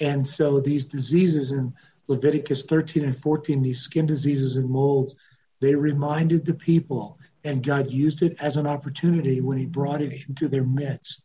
And 0.00 0.26
so 0.26 0.60
these 0.60 0.84
diseases 0.84 1.52
in 1.52 1.72
Leviticus 2.08 2.64
13 2.64 3.04
and 3.04 3.16
14, 3.16 3.62
these 3.62 3.80
skin 3.80 4.06
diseases 4.06 4.56
and 4.56 4.68
molds, 4.68 5.16
they 5.60 5.74
reminded 5.74 6.44
the 6.44 6.54
people, 6.54 7.18
and 7.46 7.62
God 7.62 7.90
used 7.90 8.22
it 8.22 8.36
as 8.40 8.56
an 8.56 8.66
opportunity 8.66 9.40
when 9.40 9.56
he 9.56 9.66
brought 9.66 10.02
it 10.02 10.26
into 10.28 10.48
their 10.48 10.64
midst, 10.64 11.24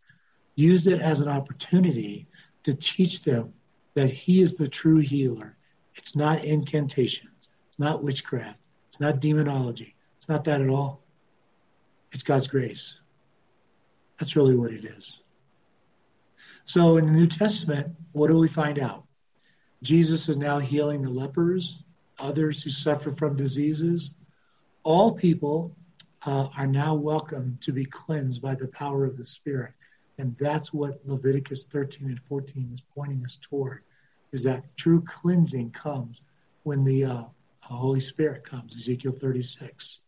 used 0.56 0.88
it 0.88 1.02
as 1.02 1.22
an 1.22 1.28
opportunity 1.28 2.28
to 2.64 2.74
teach 2.76 3.24
them 3.24 3.54
that 3.96 4.12
he 4.12 4.42
is 4.42 4.54
the 4.54 4.68
true 4.68 5.00
healer. 5.00 5.58
It's 5.96 6.16
not 6.16 6.46
incantations, 6.46 7.50
it's 7.68 7.80
not 7.80 8.04
witchcraft. 8.04 8.60
It's 8.92 9.00
not 9.00 9.22
demonology. 9.22 9.96
It's 10.18 10.28
not 10.28 10.44
that 10.44 10.60
at 10.60 10.68
all. 10.68 11.02
It's 12.12 12.24
God's 12.24 12.50
grace. 12.50 13.00
That's 14.20 14.36
really 14.36 14.54
what 14.54 14.74
it 14.74 14.84
is. 14.84 15.24
So 16.66 16.98
in 16.98 17.06
the 17.06 17.14
New 17.14 17.28
Testament, 17.28 17.96
what 18.12 18.28
do 18.28 18.38
we 18.38 18.50
find 18.50 18.80
out? 18.80 19.06
Jesus 19.82 20.28
is 20.28 20.36
now 20.36 20.60
healing 20.60 21.02
the 21.02 21.10
lepers, 21.10 21.86
others 22.20 22.62
who 22.62 22.70
suffer 22.70 23.14
from 23.14 23.38
diseases. 23.38 24.14
All 24.84 25.14
people 25.14 25.74
uh, 26.26 26.50
are 26.58 26.68
now 26.68 26.94
welcome 26.94 27.58
to 27.62 27.72
be 27.72 27.86
cleansed 27.86 28.42
by 28.42 28.56
the 28.56 28.68
power 28.68 29.06
of 29.06 29.18
the 29.18 29.26
Spirit. 29.26 29.74
And 30.18 30.36
that's 30.40 30.74
what 30.74 31.06
Leviticus 31.06 31.66
13 31.66 32.08
and 32.10 32.20
14 32.20 32.70
is 32.72 32.84
pointing 32.96 33.24
us 33.24 33.40
toward, 33.42 33.84
is 34.32 34.44
that 34.44 34.76
true 34.78 35.02
cleansing 35.02 35.72
comes 35.72 36.22
when 36.64 36.84
the 36.84 37.06
uh, 37.06 37.24
the 37.70 37.78
Holy 37.78 38.00
Spirit 38.00 38.44
comes, 38.44 38.76
Ezekiel 38.76 39.14
36. 39.14 40.02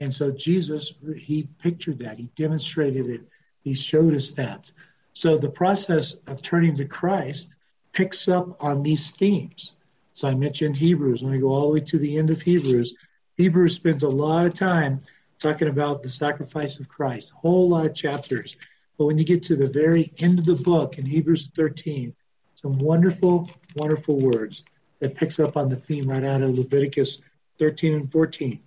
And 0.00 0.12
so 0.12 0.30
Jesus, 0.30 0.94
he 1.16 1.48
pictured 1.58 1.98
that, 1.98 2.18
he 2.18 2.30
demonstrated 2.36 3.10
it, 3.10 3.22
he 3.64 3.74
showed 3.74 4.14
us 4.14 4.30
that. 4.32 4.70
So 5.14 5.36
the 5.36 5.50
process 5.50 6.14
of 6.28 6.42
turning 6.42 6.76
to 6.76 6.84
Christ 6.84 7.56
picks 7.92 8.28
up 8.28 8.62
on 8.62 8.82
these 8.82 9.10
themes. 9.10 9.76
So 10.12 10.28
I 10.28 10.34
mentioned 10.34 10.76
Hebrews. 10.76 11.22
When 11.22 11.32
we 11.32 11.40
go 11.40 11.48
all 11.48 11.62
the 11.68 11.74
way 11.74 11.80
to 11.80 11.98
the 11.98 12.16
end 12.16 12.30
of 12.30 12.40
Hebrews, 12.40 12.94
Hebrews 13.36 13.74
spends 13.74 14.04
a 14.04 14.08
lot 14.08 14.46
of 14.46 14.54
time 14.54 15.00
talking 15.38 15.68
about 15.68 16.02
the 16.02 16.10
sacrifice 16.10 16.78
of 16.78 16.88
Christ, 16.88 17.32
a 17.32 17.36
whole 17.36 17.68
lot 17.68 17.86
of 17.86 17.94
chapters. 17.94 18.56
But 18.96 19.06
when 19.06 19.18
you 19.18 19.24
get 19.24 19.42
to 19.44 19.56
the 19.56 19.68
very 19.68 20.12
end 20.18 20.38
of 20.38 20.44
the 20.44 20.56
book 20.56 20.98
in 20.98 21.06
Hebrews 21.06 21.50
13, 21.54 22.14
some 22.56 22.78
wonderful, 22.78 23.48
wonderful 23.76 24.18
words 24.18 24.64
that 24.98 25.14
picks 25.14 25.38
up 25.38 25.56
on 25.56 25.68
the 25.68 25.76
theme 25.76 26.10
right 26.10 26.24
out 26.24 26.42
of 26.42 26.58
Leviticus 26.58 27.18
13 27.58 27.94
and 27.94 28.10
14. 28.10 28.60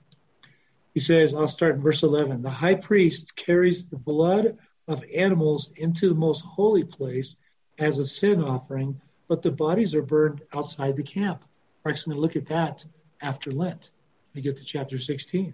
He 0.94 1.00
says, 1.00 1.34
I'll 1.34 1.48
start 1.48 1.76
in 1.76 1.82
verse 1.82 2.04
11. 2.04 2.42
The 2.42 2.50
high 2.50 2.76
priest 2.76 3.36
carries 3.36 3.90
the 3.90 3.98
blood 3.98 4.58
of 4.88 5.04
animals 5.14 5.72
into 5.76 6.10
the 6.10 6.16
most 6.16 6.42
holy 6.42 6.84
place 6.84 7.36
as 7.80 8.00
a 8.00 8.06
sin 8.06 8.42
offering, 8.44 9.00
but 9.28 9.42
the 9.42 9.52
bodies 9.52 9.96
are 9.96 10.02
burned 10.02 10.42
outside 10.54 10.96
the 10.96 11.04
camp. 11.04 11.46
We're 11.84 11.92
actually 11.92 12.14
going 12.14 12.18
to 12.18 12.22
look 12.22 12.36
at 12.36 12.48
that 12.48 12.86
after 13.22 13.52
Lent. 13.52 13.92
We 14.34 14.42
get 14.42 14.58
to 14.58 14.66
chapter 14.66 14.98
16. 14.98 15.54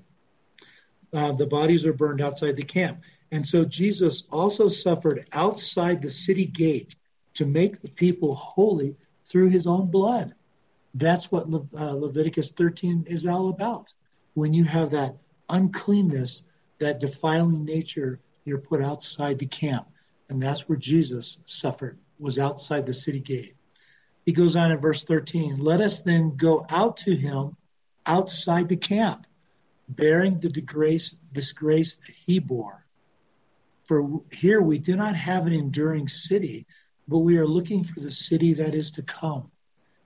Uh, 1.14 1.32
the 1.32 1.46
bodies 1.46 1.86
are 1.86 1.94
burned 1.94 2.22
outside 2.22 2.56
the 2.56 2.64
camp. 2.64 3.02
And 3.32 3.46
so 3.46 3.66
Jesus 3.66 4.24
also 4.32 4.68
suffered 4.68 5.28
outside 5.34 6.02
the 6.02 6.10
city 6.10 6.46
gate 6.46 6.96
to 7.36 7.46
make 7.46 7.82
the 7.82 7.90
people 7.90 8.36
holy 8.36 8.96
through 9.24 9.50
his 9.50 9.68
own 9.68 9.92
blood. 9.92 10.34
That's 10.94 11.32
what 11.32 11.50
Le- 11.50 11.68
uh, 11.78 11.94
Leviticus 11.94 12.52
13 12.52 13.06
is 13.08 13.26
all 13.26 13.50
about. 13.50 13.94
When 14.34 14.54
you 14.54 14.64
have 14.64 14.92
that 14.92 15.18
uncleanness, 15.50 16.44
that 16.80 17.00
defiling 17.00 17.66
nature, 17.66 18.20
you're 18.46 18.60
put 18.60 18.82
outside 18.82 19.38
the 19.38 19.46
camp. 19.46 19.88
And 20.30 20.42
that's 20.42 20.68
where 20.68 20.78
Jesus 20.78 21.40
suffered, 21.46 22.00
was 22.20 22.40
outside 22.40 22.86
the 22.86 22.94
city 22.94 23.20
gate. 23.20 23.56
He 24.26 24.32
goes 24.32 24.56
on 24.56 24.72
in 24.72 24.80
verse 24.80 25.04
13 25.04 25.58
Let 25.58 25.82
us 25.82 26.00
then 26.00 26.36
go 26.36 26.66
out 26.70 26.98
to 26.98 27.16
him 27.16 27.56
outside 28.06 28.68
the 28.68 28.78
camp, 28.78 29.27
bearing 29.90 30.40
the 30.40 30.50
disgrace, 30.50 31.16
disgrace 31.34 31.96
that 31.96 32.16
he 32.26 32.40
bore. 32.40 32.86
For 33.86 34.22
here 34.32 34.62
we 34.62 34.80
do 34.80 34.96
not 34.96 35.16
have 35.16 35.48
an 35.48 35.54
enduring 35.54 36.08
city, 36.08 36.66
but 37.08 37.20
we 37.20 37.38
are 37.38 37.48
looking 37.48 37.84
for 37.84 38.02
the 38.02 38.12
city 38.12 38.54
that 38.56 38.76
is 38.76 38.92
to 38.92 39.02
come. 39.02 39.50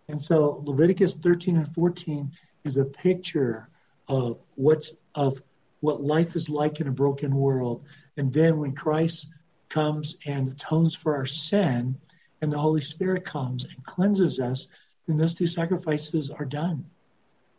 And 0.08 0.22
so 0.22 0.62
Leviticus 0.64 1.16
13 1.16 1.58
and 1.58 1.74
14 1.74 2.32
is 2.64 2.78
a 2.78 2.86
picture 2.86 3.70
of 4.08 4.40
what's 4.56 4.94
of 5.16 5.42
what 5.80 6.02
life 6.02 6.36
is 6.36 6.48
like 6.48 6.80
in 6.80 6.88
a 6.88 6.92
broken 6.92 7.36
world. 7.36 7.84
And 8.18 8.32
then 8.32 8.58
when 8.60 8.74
Christ 8.74 9.32
comes 9.70 10.16
and 10.28 10.50
atones 10.50 10.96
for 10.96 11.16
our 11.16 11.26
sin, 11.26 11.98
and 12.42 12.52
the 12.52 12.58
Holy 12.58 12.82
Spirit 12.82 13.24
comes 13.24 13.66
and 13.66 13.84
cleanses 13.84 14.40
us, 14.40 14.68
then 15.08 15.18
those 15.18 15.34
two 15.34 15.48
sacrifices 15.48 16.30
are 16.30 16.46
done. 16.46 16.86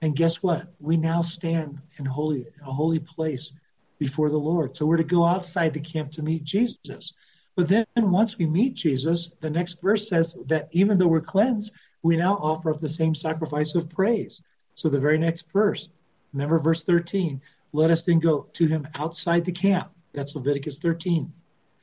And 0.03 0.17
guess 0.17 0.43
what? 0.43 0.67
We 0.81 0.97
now 0.97 1.23
stand 1.23 1.81
in 1.99 2.05
holy 2.05 2.41
in 2.41 2.67
a 2.67 2.73
holy 2.73 2.99
place 2.99 3.53
before 3.99 4.31
the 4.31 4.39
Lord. 4.39 4.77
So 4.77 4.85
we're 4.85 4.97
to 4.97 5.05
go 5.05 5.25
outside 5.25 5.73
the 5.73 5.81
camp 5.81 6.11
to 6.13 6.23
meet 6.23 6.43
Jesus. 6.43 7.15
But 7.55 7.69
then 7.69 7.87
once 7.97 8.37
we 8.37 8.47
meet 8.47 8.75
Jesus, 8.75 9.33
the 9.41 9.51
next 9.51 9.81
verse 9.81 10.09
says 10.09 10.35
that 10.47 10.69
even 10.73 10.99
though 10.99 11.07
we're 11.07 11.21
cleansed, 11.21 11.73
we 12.03 12.17
now 12.17 12.35
offer 12.35 12.71
up 12.71 12.81
the 12.81 12.89
same 12.89 13.15
sacrifice 13.15 13.77
of 13.77 13.89
praise. 13.89 14.43
So 14.75 14.89
the 14.89 14.99
very 14.99 15.19
next 15.19 15.47
verse, 15.53 15.89
remember 16.33 16.59
verse 16.59 16.83
13, 16.83 17.41
let 17.73 17.91
us 17.91 18.03
then 18.03 18.19
go 18.19 18.49
to 18.55 18.67
him 18.67 18.89
outside 18.97 19.45
the 19.45 19.53
camp. 19.53 19.93
That's 20.13 20.35
Leviticus 20.35 20.79
13. 20.79 21.33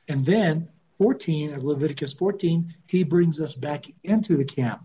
And 0.08 0.24
then 0.24 0.68
14 0.98 1.54
of 1.54 1.64
Leviticus 1.64 2.12
14, 2.12 2.74
he 2.86 3.02
brings 3.02 3.40
us 3.40 3.54
back 3.54 3.86
into 4.04 4.36
the 4.36 4.44
camp. 4.44 4.84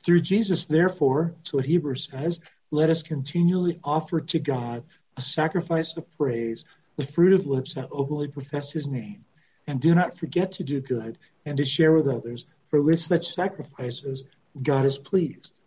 Through 0.00 0.22
Jesus, 0.22 0.64
therefore, 0.64 1.34
that's 1.36 1.52
what 1.52 1.66
Hebrews 1.66 2.08
says, 2.10 2.40
let 2.70 2.88
us 2.88 3.02
continually 3.02 3.78
offer 3.84 4.20
to 4.20 4.38
God 4.38 4.82
a 5.16 5.20
sacrifice 5.20 5.96
of 5.96 6.10
praise, 6.16 6.64
the 6.96 7.06
fruit 7.06 7.32
of 7.32 7.46
lips 7.46 7.74
that 7.74 7.88
openly 7.90 8.28
profess 8.28 8.72
his 8.72 8.86
name. 8.86 9.24
And 9.66 9.80
do 9.80 9.94
not 9.94 10.16
forget 10.16 10.52
to 10.52 10.64
do 10.64 10.80
good 10.80 11.18
and 11.44 11.56
to 11.56 11.64
share 11.64 11.92
with 11.92 12.08
others, 12.08 12.46
for 12.70 12.80
with 12.80 12.98
such 12.98 13.28
sacrifices 13.28 14.24
God 14.62 14.86
is 14.86 14.98
pleased. 14.98 15.60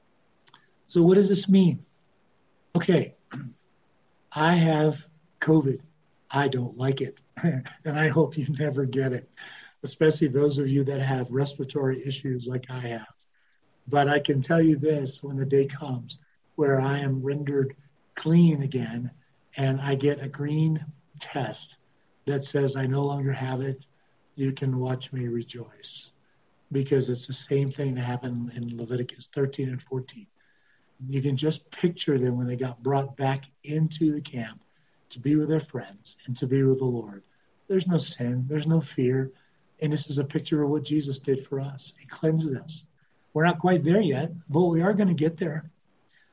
So, 0.87 1.03
what 1.03 1.15
does 1.15 1.29
this 1.29 1.47
mean? 1.47 1.85
Okay, 2.75 3.13
I 4.33 4.55
have 4.55 5.07
COVID. 5.39 5.81
I 6.31 6.47
don't 6.47 6.75
like 6.77 7.01
it. 7.01 7.21
and 7.43 7.63
I 7.85 8.07
hope 8.07 8.37
you 8.37 8.47
never 8.57 8.85
get 8.85 9.13
it, 9.13 9.29
especially 9.83 10.27
those 10.27 10.57
of 10.57 10.67
you 10.67 10.83
that 10.85 10.99
have 10.99 11.31
respiratory 11.31 12.05
issues 12.05 12.47
like 12.47 12.69
I 12.71 12.79
have. 12.79 13.12
But 13.87 14.07
I 14.07 14.19
can 14.19 14.41
tell 14.41 14.61
you 14.61 14.77
this 14.77 15.23
when 15.23 15.37
the 15.37 15.45
day 15.45 15.65
comes 15.65 16.19
where 16.55 16.79
I 16.79 16.99
am 16.99 17.21
rendered 17.21 17.75
clean 18.15 18.61
again 18.61 19.11
and 19.57 19.81
I 19.81 19.95
get 19.95 20.23
a 20.23 20.29
green 20.29 20.85
test 21.19 21.77
that 22.25 22.45
says 22.45 22.75
I 22.75 22.87
no 22.87 23.05
longer 23.05 23.31
have 23.31 23.61
it, 23.61 23.85
you 24.35 24.51
can 24.51 24.79
watch 24.79 25.11
me 25.11 25.27
rejoice 25.27 26.13
because 26.71 27.09
it's 27.09 27.27
the 27.27 27.33
same 27.33 27.69
thing 27.69 27.95
that 27.95 28.01
happened 28.01 28.51
in 28.55 28.77
Leviticus 28.77 29.27
13 29.27 29.69
and 29.69 29.81
14. 29.81 30.25
You 31.07 31.21
can 31.21 31.37
just 31.37 31.69
picture 31.69 32.17
them 32.17 32.37
when 32.37 32.47
they 32.47 32.55
got 32.55 32.81
brought 32.81 33.15
back 33.17 33.45
into 33.63 34.11
the 34.11 34.21
camp 34.21 34.63
to 35.09 35.19
be 35.19 35.35
with 35.35 35.49
their 35.49 35.59
friends 35.59 36.17
and 36.25 36.35
to 36.37 36.47
be 36.47 36.63
with 36.63 36.79
the 36.79 36.85
Lord. 36.85 37.23
There's 37.67 37.87
no 37.87 37.97
sin, 37.97 38.45
there's 38.47 38.67
no 38.67 38.81
fear. 38.81 39.31
And 39.81 39.91
this 39.91 40.09
is 40.09 40.17
a 40.17 40.23
picture 40.23 40.63
of 40.63 40.69
what 40.69 40.83
Jesus 40.83 41.19
did 41.19 41.45
for 41.45 41.59
us. 41.59 41.93
He 41.99 42.07
cleanses 42.07 42.57
us. 42.57 42.87
We're 43.33 43.45
not 43.45 43.59
quite 43.59 43.83
there 43.83 44.01
yet, 44.01 44.31
but 44.49 44.65
we 44.65 44.81
are 44.81 44.93
going 44.93 45.07
to 45.07 45.13
get 45.13 45.37
there. 45.37 45.69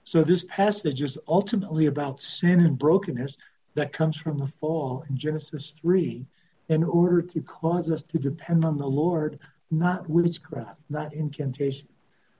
So 0.04 0.22
this 0.22 0.44
passage 0.44 1.02
is 1.02 1.18
ultimately 1.28 1.86
about 1.86 2.20
sin 2.20 2.60
and 2.60 2.78
brokenness 2.78 3.38
that 3.74 3.92
comes 3.92 4.18
from 4.18 4.38
the 4.38 4.46
fall 4.60 5.04
in 5.08 5.16
Genesis 5.16 5.72
3 5.80 6.26
in 6.68 6.84
order 6.84 7.22
to 7.22 7.40
cause 7.42 7.90
us 7.90 8.02
to 8.02 8.18
depend 8.18 8.64
on 8.64 8.76
the 8.76 8.86
Lord, 8.86 9.38
not 9.70 10.08
witchcraft, 10.08 10.80
not 10.88 11.14
incantation, 11.14 11.88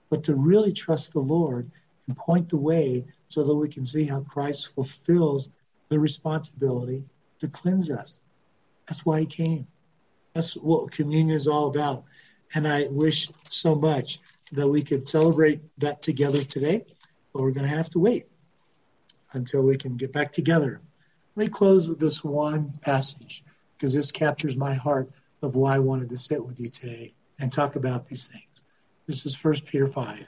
but 0.08 0.24
to 0.24 0.34
really 0.34 0.72
trust 0.72 1.12
the 1.12 1.20
Lord 1.20 1.70
and 2.06 2.16
point 2.16 2.48
the 2.48 2.56
way 2.56 3.04
so 3.28 3.44
that 3.44 3.54
we 3.54 3.68
can 3.68 3.86
see 3.86 4.04
how 4.04 4.20
Christ 4.20 4.74
fulfills 4.74 5.50
the 5.88 5.98
responsibility 5.98 7.04
to 7.38 7.48
cleanse 7.48 7.90
us. 7.90 8.20
That's 8.86 9.06
why 9.06 9.20
he 9.20 9.26
came. 9.26 9.66
That's 10.34 10.54
what 10.54 10.92
communion 10.92 11.36
is 11.36 11.46
all 11.46 11.68
about. 11.68 12.04
And 12.54 12.66
I 12.66 12.88
wish 12.90 13.30
so 13.48 13.74
much 13.74 14.20
that 14.52 14.68
we 14.68 14.82
could 14.82 15.06
celebrate 15.06 15.60
that 15.78 16.02
together 16.02 16.42
today, 16.42 16.84
but 17.32 17.42
we're 17.42 17.50
going 17.50 17.68
to 17.68 17.76
have 17.76 17.90
to 17.90 17.98
wait 17.98 18.24
until 19.32 19.62
we 19.62 19.76
can 19.76 19.96
get 19.96 20.12
back 20.12 20.32
together. 20.32 20.80
Let 21.36 21.46
me 21.46 21.50
close 21.50 21.88
with 21.88 22.00
this 22.00 22.24
one 22.24 22.72
passage 22.80 23.44
because 23.76 23.94
this 23.94 24.10
captures 24.10 24.56
my 24.56 24.74
heart 24.74 25.10
of 25.42 25.54
why 25.54 25.76
I 25.76 25.78
wanted 25.78 26.08
to 26.10 26.18
sit 26.18 26.44
with 26.44 26.58
you 26.60 26.68
today 26.68 27.14
and 27.38 27.52
talk 27.52 27.76
about 27.76 28.06
these 28.06 28.26
things. 28.26 28.62
This 29.06 29.24
is 29.24 29.42
1 29.42 29.54
Peter 29.66 29.86
5. 29.86 30.26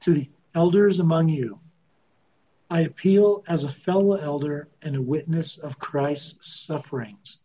To 0.00 0.12
the 0.12 0.28
elders 0.54 1.00
among 1.00 1.28
you, 1.28 1.58
I 2.70 2.80
appeal 2.82 3.44
as 3.46 3.64
a 3.64 3.68
fellow 3.68 4.16
elder 4.16 4.68
and 4.82 4.96
a 4.96 5.02
witness 5.02 5.58
of 5.58 5.78
Christ's 5.78 6.66
sufferings, 6.66 7.38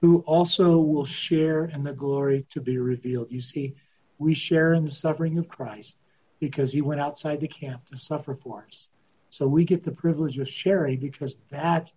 who 0.00 0.20
also 0.26 0.78
will 0.78 1.04
share 1.04 1.66
in 1.66 1.84
the 1.84 1.92
glory 1.92 2.44
to 2.48 2.60
be 2.60 2.78
revealed. 2.78 3.30
You 3.30 3.40
see, 3.40 3.74
we 4.22 4.34
share 4.34 4.74
in 4.74 4.84
the 4.84 4.90
suffering 4.90 5.38
of 5.38 5.48
Christ 5.48 6.02
because 6.40 6.72
he 6.72 6.80
went 6.80 7.00
outside 7.00 7.40
the 7.40 7.48
camp 7.48 7.86
to 7.86 7.98
suffer 7.98 8.34
for 8.34 8.64
us. 8.66 8.88
So 9.28 9.46
we 9.46 9.64
get 9.64 9.82
the 9.82 9.92
privilege 9.92 10.38
of 10.38 10.48
sharing 10.48 10.98
because 10.98 11.38
that 11.50 11.92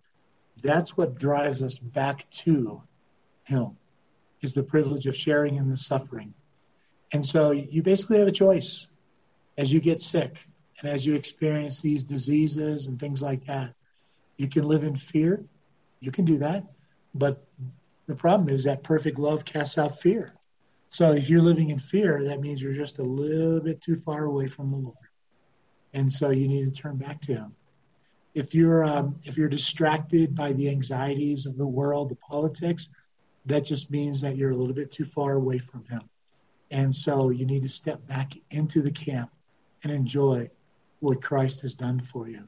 that's 0.63 0.95
what 0.95 1.17
drives 1.17 1.61
us 1.61 1.77
back 1.77 2.29
to 2.29 2.81
him 3.43 3.77
is 4.41 4.53
the 4.53 4.63
privilege 4.63 5.05
of 5.07 5.15
sharing 5.15 5.55
in 5.55 5.69
the 5.69 5.77
suffering. 5.77 6.33
And 7.13 7.25
so 7.25 7.51
you 7.51 7.81
basically 7.81 8.19
have 8.19 8.27
a 8.27 8.31
choice 8.31 8.89
as 9.57 9.71
you 9.71 9.79
get 9.79 10.01
sick 10.01 10.45
and 10.79 10.89
as 10.89 11.05
you 11.05 11.13
experience 11.15 11.81
these 11.81 12.03
diseases 12.03 12.87
and 12.87 12.99
things 12.99 13.21
like 13.21 13.45
that. 13.45 13.73
You 14.37 14.47
can 14.47 14.63
live 14.63 14.83
in 14.83 14.95
fear. 14.95 15.43
You 15.99 16.11
can 16.11 16.25
do 16.25 16.37
that. 16.39 16.63
But 17.13 17.45
the 18.07 18.15
problem 18.15 18.49
is 18.49 18.65
that 18.65 18.83
perfect 18.83 19.17
love 19.17 19.45
casts 19.45 19.77
out 19.77 19.99
fear. 19.99 20.34
So 20.87 21.13
if 21.13 21.29
you're 21.29 21.41
living 21.41 21.71
in 21.71 21.79
fear, 21.79 22.23
that 22.25 22.41
means 22.41 22.61
you're 22.61 22.73
just 22.73 22.99
a 22.99 23.03
little 23.03 23.59
bit 23.59 23.81
too 23.81 23.95
far 23.95 24.25
away 24.25 24.47
from 24.47 24.71
the 24.71 24.77
Lord. 24.77 24.97
And 25.93 26.11
so 26.11 26.29
you 26.29 26.47
need 26.47 26.65
to 26.65 26.71
turn 26.71 26.97
back 26.97 27.21
to 27.21 27.33
Him. 27.33 27.55
If 28.33 28.53
you're 28.53 28.83
um, 28.83 29.15
if 29.23 29.37
you're 29.37 29.49
distracted 29.49 30.35
by 30.35 30.53
the 30.53 30.69
anxieties 30.69 31.45
of 31.45 31.55
the 31.55 31.65
world, 31.65 32.09
the 32.09 32.15
politics, 32.15 32.89
that 33.45 33.63
just 33.63 33.91
means 33.91 34.19
that 34.21 34.35
you're 34.35 34.51
a 34.51 34.55
little 34.55 34.73
bit 34.73 34.91
too 34.91 35.05
far 35.05 35.33
away 35.33 35.57
from 35.57 35.85
Him. 35.85 36.01
And 36.71 36.93
so 36.93 37.29
you 37.29 37.45
need 37.45 37.61
to 37.61 37.69
step 37.69 38.05
back 38.07 38.33
into 38.51 38.81
the 38.81 38.91
camp 38.91 39.31
and 39.83 39.91
enjoy 39.93 40.49
what 40.99 41.21
Christ 41.21 41.61
has 41.61 41.75
done 41.75 41.99
for 41.99 42.27
you. 42.27 42.43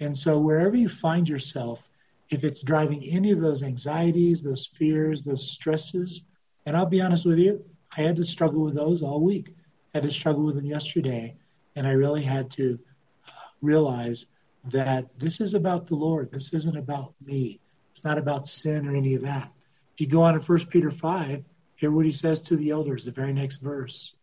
And 0.00 0.16
so 0.16 0.38
wherever 0.38 0.76
you 0.76 0.88
find 0.88 1.28
yourself, 1.28 1.88
if 2.30 2.44
it's 2.44 2.62
driving 2.62 3.02
any 3.04 3.32
of 3.32 3.40
those 3.40 3.62
anxieties, 3.62 4.42
those 4.42 4.66
fears, 4.66 5.24
those 5.24 5.50
stresses, 5.50 6.24
and 6.66 6.76
I'll 6.76 6.84
be 6.84 7.00
honest 7.00 7.24
with 7.24 7.38
you, 7.38 7.64
I 7.96 8.02
had 8.02 8.16
to 8.16 8.24
struggle 8.24 8.62
with 8.62 8.74
those 8.74 9.02
all 9.02 9.20
week. 9.20 9.54
I 9.94 9.98
had 9.98 10.02
to 10.02 10.10
struggle 10.10 10.42
with 10.42 10.56
them 10.56 10.66
yesterday, 10.66 11.36
and 11.76 11.86
I 11.86 11.92
really 11.92 12.22
had 12.22 12.50
to 12.52 12.78
uh, 13.26 13.30
realize 13.62 14.26
that 14.64 15.06
this 15.18 15.40
is 15.40 15.54
about 15.54 15.86
the 15.86 15.94
Lord. 15.94 16.30
This 16.30 16.52
isn't 16.52 16.76
about 16.76 17.14
me. 17.24 17.60
It's 17.92 18.04
not 18.04 18.18
about 18.18 18.46
sin 18.46 18.86
or 18.86 18.96
any 18.96 19.14
of 19.14 19.22
that. 19.22 19.50
If 19.94 20.00
you 20.00 20.08
go 20.08 20.22
on 20.22 20.34
to 20.34 20.40
1 20.40 20.66
Peter 20.66 20.90
5, 20.90 21.44
hear 21.76 21.90
what 21.92 22.04
he 22.04 22.10
says 22.10 22.40
to 22.40 22.56
the 22.56 22.70
elders, 22.70 23.04
the 23.04 23.12
very 23.12 23.32
next 23.32 23.58
verse. 23.58 24.16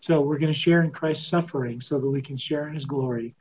So 0.00 0.20
we're 0.20 0.38
going 0.38 0.52
to 0.52 0.58
share 0.58 0.82
in 0.82 0.90
Christ's 0.90 1.28
suffering 1.28 1.80
so 1.80 1.98
that 1.98 2.08
we 2.08 2.22
can 2.22 2.36
share 2.36 2.68
in 2.68 2.74
his 2.74 2.86
glory. 2.86 3.34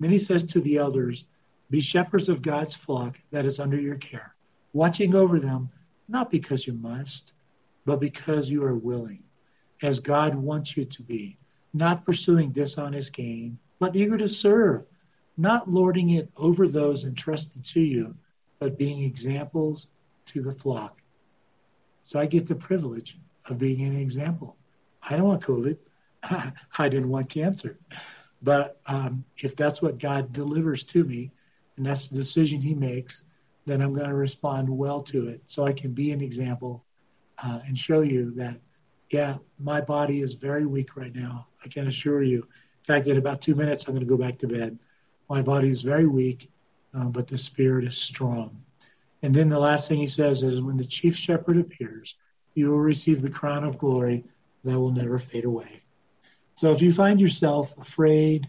Then 0.00 0.10
he 0.10 0.18
says 0.18 0.44
to 0.44 0.60
the 0.60 0.76
elders, 0.76 1.26
Be 1.70 1.80
shepherds 1.80 2.28
of 2.28 2.40
God's 2.40 2.74
flock 2.74 3.20
that 3.32 3.44
is 3.44 3.60
under 3.60 3.78
your 3.78 3.96
care, 3.96 4.34
watching 4.72 5.14
over 5.14 5.40
them, 5.40 5.70
not 6.08 6.30
because 6.30 6.66
you 6.66 6.72
must, 6.72 7.34
but 7.88 8.00
because 8.00 8.50
you 8.50 8.62
are 8.62 8.74
willing, 8.74 9.22
as 9.80 9.98
God 9.98 10.34
wants 10.34 10.76
you 10.76 10.84
to 10.84 11.02
be, 11.02 11.38
not 11.72 12.04
pursuing 12.04 12.52
dishonest 12.52 13.14
gain, 13.14 13.58
but 13.78 13.96
eager 13.96 14.18
to 14.18 14.28
serve 14.28 14.84
not 15.38 15.70
lording 15.70 16.10
it 16.10 16.30
over 16.36 16.68
those 16.68 17.06
entrusted 17.06 17.64
to 17.64 17.80
you, 17.80 18.14
but 18.58 18.76
being 18.76 19.02
examples 19.02 19.88
to 20.26 20.42
the 20.42 20.52
flock. 20.52 21.00
So 22.02 22.20
I 22.20 22.26
get 22.26 22.46
the 22.46 22.54
privilege 22.54 23.18
of 23.46 23.56
being 23.56 23.80
an 23.86 23.96
example. 23.96 24.58
I 25.08 25.16
don't 25.16 25.28
want 25.28 25.42
COVID. 25.42 25.78
I 26.78 26.88
didn't 26.90 27.08
want 27.08 27.30
cancer. 27.30 27.78
But 28.42 28.82
um, 28.84 29.24
if 29.38 29.56
that's 29.56 29.80
what 29.80 29.96
God 29.96 30.30
delivers 30.30 30.84
to 30.84 31.04
me, 31.04 31.30
and 31.78 31.86
that's 31.86 32.08
the 32.08 32.16
decision 32.16 32.60
He 32.60 32.74
makes, 32.74 33.24
then 33.64 33.80
I'm 33.80 33.94
going 33.94 34.10
to 34.10 34.14
respond 34.14 34.68
well 34.68 35.00
to 35.04 35.28
it 35.28 35.40
so 35.46 35.64
I 35.64 35.72
can 35.72 35.92
be 35.92 36.10
an 36.10 36.20
example 36.20 36.84
uh, 37.42 37.60
and 37.66 37.78
show 37.78 38.00
you 38.00 38.32
that, 38.32 38.58
yeah, 39.10 39.36
my 39.58 39.80
body 39.80 40.20
is 40.20 40.34
very 40.34 40.66
weak 40.66 40.96
right 40.96 41.14
now. 41.14 41.46
I 41.64 41.68
can 41.68 41.86
assure 41.86 42.22
you. 42.22 42.38
In 42.38 42.84
fact, 42.94 43.06
in 43.06 43.16
about 43.16 43.40
two 43.40 43.54
minutes, 43.54 43.86
I'm 43.86 43.94
going 43.94 44.06
to 44.06 44.08
go 44.08 44.22
back 44.22 44.38
to 44.38 44.48
bed. 44.48 44.78
My 45.28 45.42
body 45.42 45.70
is 45.70 45.82
very 45.82 46.06
weak, 46.06 46.50
uh, 46.94 47.04
but 47.04 47.26
the 47.26 47.38
spirit 47.38 47.84
is 47.84 47.96
strong. 47.96 48.62
And 49.22 49.34
then 49.34 49.48
the 49.48 49.58
last 49.58 49.88
thing 49.88 49.98
he 49.98 50.06
says 50.06 50.42
is 50.42 50.62
when 50.62 50.76
the 50.76 50.84
chief 50.84 51.16
shepherd 51.16 51.58
appears, 51.58 52.14
you 52.54 52.70
will 52.70 52.78
receive 52.78 53.22
the 53.22 53.30
crown 53.30 53.64
of 53.64 53.78
glory 53.78 54.24
that 54.64 54.78
will 54.78 54.90
never 54.90 55.18
fade 55.18 55.44
away. 55.44 55.82
So 56.54 56.72
if 56.72 56.82
you 56.82 56.92
find 56.92 57.20
yourself 57.20 57.76
afraid, 57.78 58.48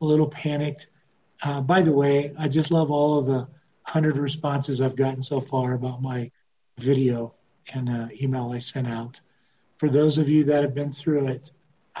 a 0.00 0.04
little 0.04 0.28
panicked, 0.28 0.88
uh, 1.42 1.60
by 1.60 1.82
the 1.82 1.92
way, 1.92 2.32
I 2.38 2.48
just 2.48 2.70
love 2.70 2.90
all 2.90 3.18
of 3.18 3.26
the 3.26 3.48
100 3.86 4.16
responses 4.16 4.80
I've 4.80 4.96
gotten 4.96 5.22
so 5.22 5.40
far 5.40 5.74
about 5.74 6.02
my 6.02 6.30
video 6.78 7.34
and 7.74 7.88
uh, 7.88 8.08
email 8.20 8.52
I 8.52 8.58
sent 8.58 8.86
out. 8.86 9.20
For 9.78 9.88
those 9.88 10.18
of 10.18 10.28
you 10.28 10.44
that 10.44 10.62
have 10.62 10.74
been 10.74 10.92
through 10.92 11.28
it, 11.28 11.50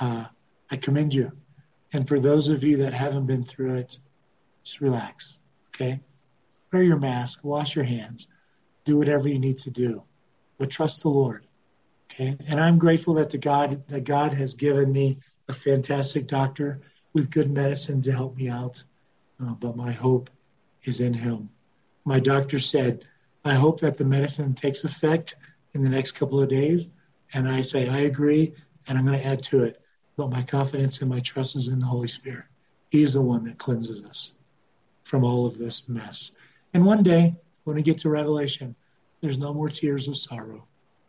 uh, 0.00 0.26
I 0.70 0.76
commend 0.76 1.14
you. 1.14 1.32
And 1.92 2.06
for 2.06 2.18
those 2.18 2.48
of 2.48 2.64
you 2.64 2.76
that 2.78 2.92
haven't 2.92 3.26
been 3.26 3.44
through 3.44 3.74
it, 3.74 3.98
just 4.64 4.80
relax, 4.80 5.38
okay? 5.68 6.00
Wear 6.72 6.82
your 6.82 6.98
mask, 6.98 7.44
wash 7.44 7.76
your 7.76 7.84
hands, 7.84 8.28
do 8.84 8.98
whatever 8.98 9.28
you 9.28 9.38
need 9.38 9.58
to 9.58 9.70
do, 9.70 10.02
but 10.58 10.70
trust 10.70 11.02
the 11.02 11.08
Lord, 11.08 11.46
okay? 12.10 12.36
And 12.48 12.60
I'm 12.60 12.78
grateful 12.78 13.14
that 13.14 13.30
the 13.30 13.38
God 13.38 13.86
that 13.88 14.04
God 14.04 14.34
has 14.34 14.54
given 14.54 14.92
me 14.92 15.18
a 15.48 15.52
fantastic 15.52 16.26
doctor 16.26 16.80
with 17.12 17.30
good 17.30 17.50
medicine 17.50 18.02
to 18.02 18.12
help 18.12 18.36
me 18.36 18.48
out, 18.48 18.82
uh, 19.42 19.52
but 19.54 19.76
my 19.76 19.92
hope 19.92 20.28
is 20.82 21.00
in 21.00 21.14
Him. 21.14 21.48
My 22.04 22.18
doctor 22.18 22.58
said, 22.58 23.06
"I 23.44 23.54
hope 23.54 23.80
that 23.80 23.96
the 23.96 24.04
medicine 24.04 24.54
takes 24.54 24.84
effect 24.84 25.36
in 25.76 25.82
the 25.82 25.88
next 25.88 26.12
couple 26.12 26.40
of 26.40 26.48
days," 26.48 26.88
and 27.32 27.48
I 27.48 27.60
say, 27.60 27.88
"I 27.88 28.00
agree," 28.00 28.54
and 28.88 28.98
I'm 28.98 29.06
going 29.06 29.18
to 29.18 29.26
add 29.26 29.42
to 29.44 29.64
it 29.64 29.80
but 30.16 30.30
my 30.30 30.42
confidence 30.42 31.00
and 31.00 31.10
my 31.10 31.20
trust 31.20 31.56
is 31.56 31.68
in 31.68 31.78
the 31.78 31.86
Holy 31.86 32.08
Spirit. 32.08 32.46
He's 32.90 33.14
the 33.14 33.22
one 33.22 33.44
that 33.44 33.58
cleanses 33.58 34.04
us 34.04 34.32
from 35.04 35.24
all 35.24 35.46
of 35.46 35.58
this 35.58 35.88
mess. 35.88 36.32
And 36.72 36.84
one 36.84 37.02
day, 37.02 37.36
when 37.64 37.76
we 37.76 37.82
get 37.82 37.98
to 37.98 38.08
Revelation, 38.08 38.74
there's 39.20 39.38
no 39.38 39.52
more 39.52 39.68
tears 39.68 40.08
of 40.08 40.16
sorrow, 40.16 40.66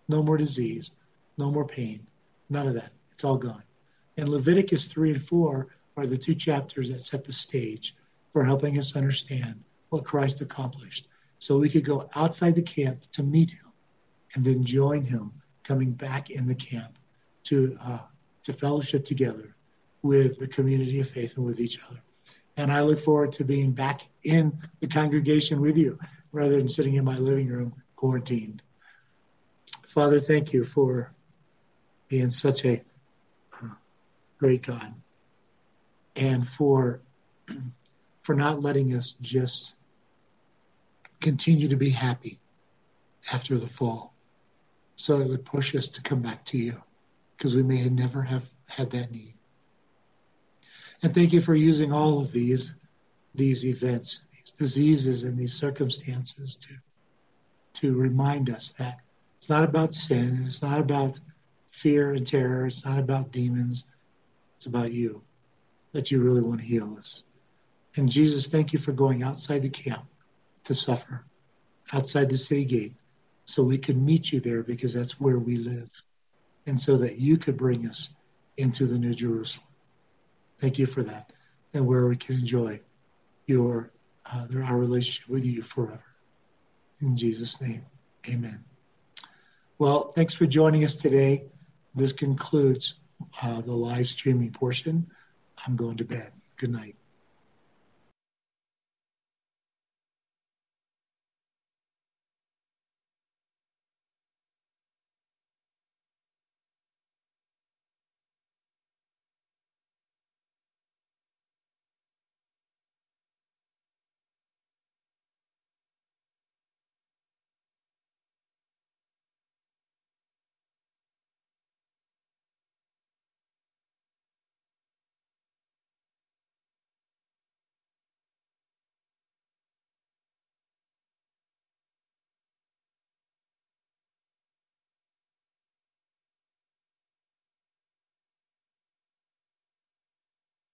no 0.09 0.21
more 0.21 0.37
disease, 0.37 0.91
no 1.37 1.51
more 1.51 1.65
pain, 1.65 2.05
none 2.49 2.67
of 2.67 2.73
that. 2.73 2.91
It's 3.11 3.23
all 3.23 3.37
gone. 3.37 3.63
And 4.17 4.29
Leviticus 4.29 4.87
3 4.87 5.13
and 5.13 5.21
4 5.21 5.67
are 5.95 6.07
the 6.07 6.17
two 6.17 6.35
chapters 6.35 6.89
that 6.89 6.99
set 6.99 7.23
the 7.23 7.31
stage 7.31 7.95
for 8.33 8.43
helping 8.43 8.77
us 8.77 8.95
understand 8.95 9.63
what 9.89 10.03
Christ 10.03 10.41
accomplished. 10.41 11.07
So 11.39 11.57
we 11.57 11.69
could 11.69 11.85
go 11.85 12.09
outside 12.15 12.55
the 12.55 12.61
camp 12.61 13.03
to 13.13 13.23
meet 13.23 13.51
him 13.51 13.66
and 14.35 14.43
then 14.43 14.63
join 14.63 15.03
him 15.03 15.31
coming 15.63 15.91
back 15.91 16.29
in 16.29 16.47
the 16.47 16.55
camp 16.55 16.97
to 17.43 17.77
uh, 17.81 17.99
to 18.43 18.53
fellowship 18.53 19.05
together 19.05 19.55
with 20.01 20.39
the 20.39 20.47
community 20.47 20.99
of 20.99 21.09
faith 21.09 21.37
and 21.37 21.45
with 21.45 21.59
each 21.59 21.79
other. 21.87 22.01
And 22.55 22.71
I 22.71 22.81
look 22.81 22.99
forward 22.99 23.33
to 23.33 23.43
being 23.43 23.71
back 23.71 24.01
in 24.23 24.57
the 24.79 24.87
congregation 24.87 25.61
with 25.61 25.77
you 25.77 25.99
rather 26.31 26.57
than 26.57 26.69
sitting 26.69 26.95
in 26.95 27.05
my 27.05 27.17
living 27.17 27.47
room 27.47 27.73
quarantined. 27.95 28.61
Father, 29.87 30.19
thank 30.19 30.53
you 30.53 30.63
for 30.63 31.11
being 32.07 32.29
such 32.29 32.65
a 32.65 32.81
great 34.37 34.63
God 34.63 34.93
and 36.15 36.47
for 36.47 37.01
for 38.21 38.35
not 38.35 38.61
letting 38.61 38.93
us 38.93 39.15
just 39.21 39.75
continue 41.21 41.67
to 41.69 41.77
be 41.77 41.89
happy 41.89 42.39
after 43.31 43.57
the 43.57 43.67
fall 43.67 44.13
so 44.97 45.21
it 45.21 45.29
would 45.29 45.45
push 45.45 45.75
us 45.75 45.87
to 45.87 46.01
come 46.01 46.21
back 46.21 46.43
to 46.43 46.57
you 46.57 46.81
because 47.37 47.55
we 47.55 47.63
may 47.63 47.87
never 47.87 48.21
have 48.23 48.43
had 48.65 48.89
that 48.89 49.11
need. 49.11 49.35
And 51.03 51.13
thank 51.13 51.31
you 51.31 51.39
for 51.39 51.55
using 51.55 51.93
all 51.93 52.19
of 52.19 52.31
these 52.31 52.73
these 53.35 53.65
events, 53.65 54.27
these 54.31 54.51
diseases, 54.51 55.23
and 55.23 55.37
these 55.37 55.53
circumstances 55.53 56.55
to 56.57 56.73
to 57.75 57.95
remind 57.95 58.49
us 58.49 58.69
that 58.79 58.99
it's 59.37 59.49
not 59.49 59.63
about 59.63 59.93
sin, 59.93 60.43
it's 60.47 60.63
not 60.63 60.79
about 60.79 61.19
fear 61.69 62.13
and 62.13 62.25
terror, 62.25 62.65
it's 62.65 62.83
not 62.83 62.97
about 62.97 63.31
demons, 63.31 63.85
it's 64.55 64.65
about 64.65 64.91
you. 64.91 65.21
That 65.91 66.09
you 66.09 66.21
really 66.21 66.41
want 66.41 66.59
to 66.59 66.65
heal 66.65 66.95
us. 66.97 67.23
And 67.95 68.09
Jesus, 68.09 68.47
thank 68.47 68.73
you 68.73 68.79
for 68.79 68.91
going 68.91 69.21
outside 69.21 69.61
the 69.61 69.69
camp 69.69 70.05
to 70.63 70.73
suffer, 70.73 71.23
outside 71.93 72.29
the 72.29 72.37
city 72.37 72.65
gate, 72.65 72.93
so 73.47 73.63
we 73.63 73.77
could 73.77 73.97
meet 73.97 74.31
you 74.31 74.39
there 74.39 74.61
because 74.61 74.93
that's 74.93 75.19
where 75.19 75.39
we 75.39 75.55
live. 75.55 75.89
And 76.65 76.79
so 76.79 76.97
that 76.97 77.17
you 77.17 77.37
could 77.37 77.57
bring 77.57 77.87
us 77.87 78.09
into 78.57 78.85
the 78.85 78.99
New 78.99 79.13
Jerusalem. 79.13 79.67
Thank 80.59 80.77
you 80.77 80.85
for 80.85 81.01
that. 81.03 81.31
And 81.73 81.87
where 81.87 82.07
we 82.07 82.17
can 82.17 82.35
enjoy 82.35 82.81
your 83.45 83.91
uh, 84.25 84.45
our 84.65 84.77
relationship 84.77 85.29
with 85.29 85.45
you 85.45 85.61
forever. 85.61 86.03
In 87.01 87.15
Jesus' 87.15 87.61
name, 87.61 87.85
amen. 88.27 88.65
Well, 89.77 90.11
thanks 90.11 90.35
for 90.35 90.45
joining 90.45 90.83
us 90.83 90.95
today. 90.95 91.45
This 91.95 92.11
concludes 92.11 92.95
uh, 93.41 93.61
the 93.61 93.73
live 93.73 94.07
streaming 94.07 94.51
portion. 94.51 95.07
I'm 95.65 95.75
going 95.75 95.97
to 95.97 96.03
bed. 96.03 96.31
Good 96.57 96.71
night. 96.71 96.95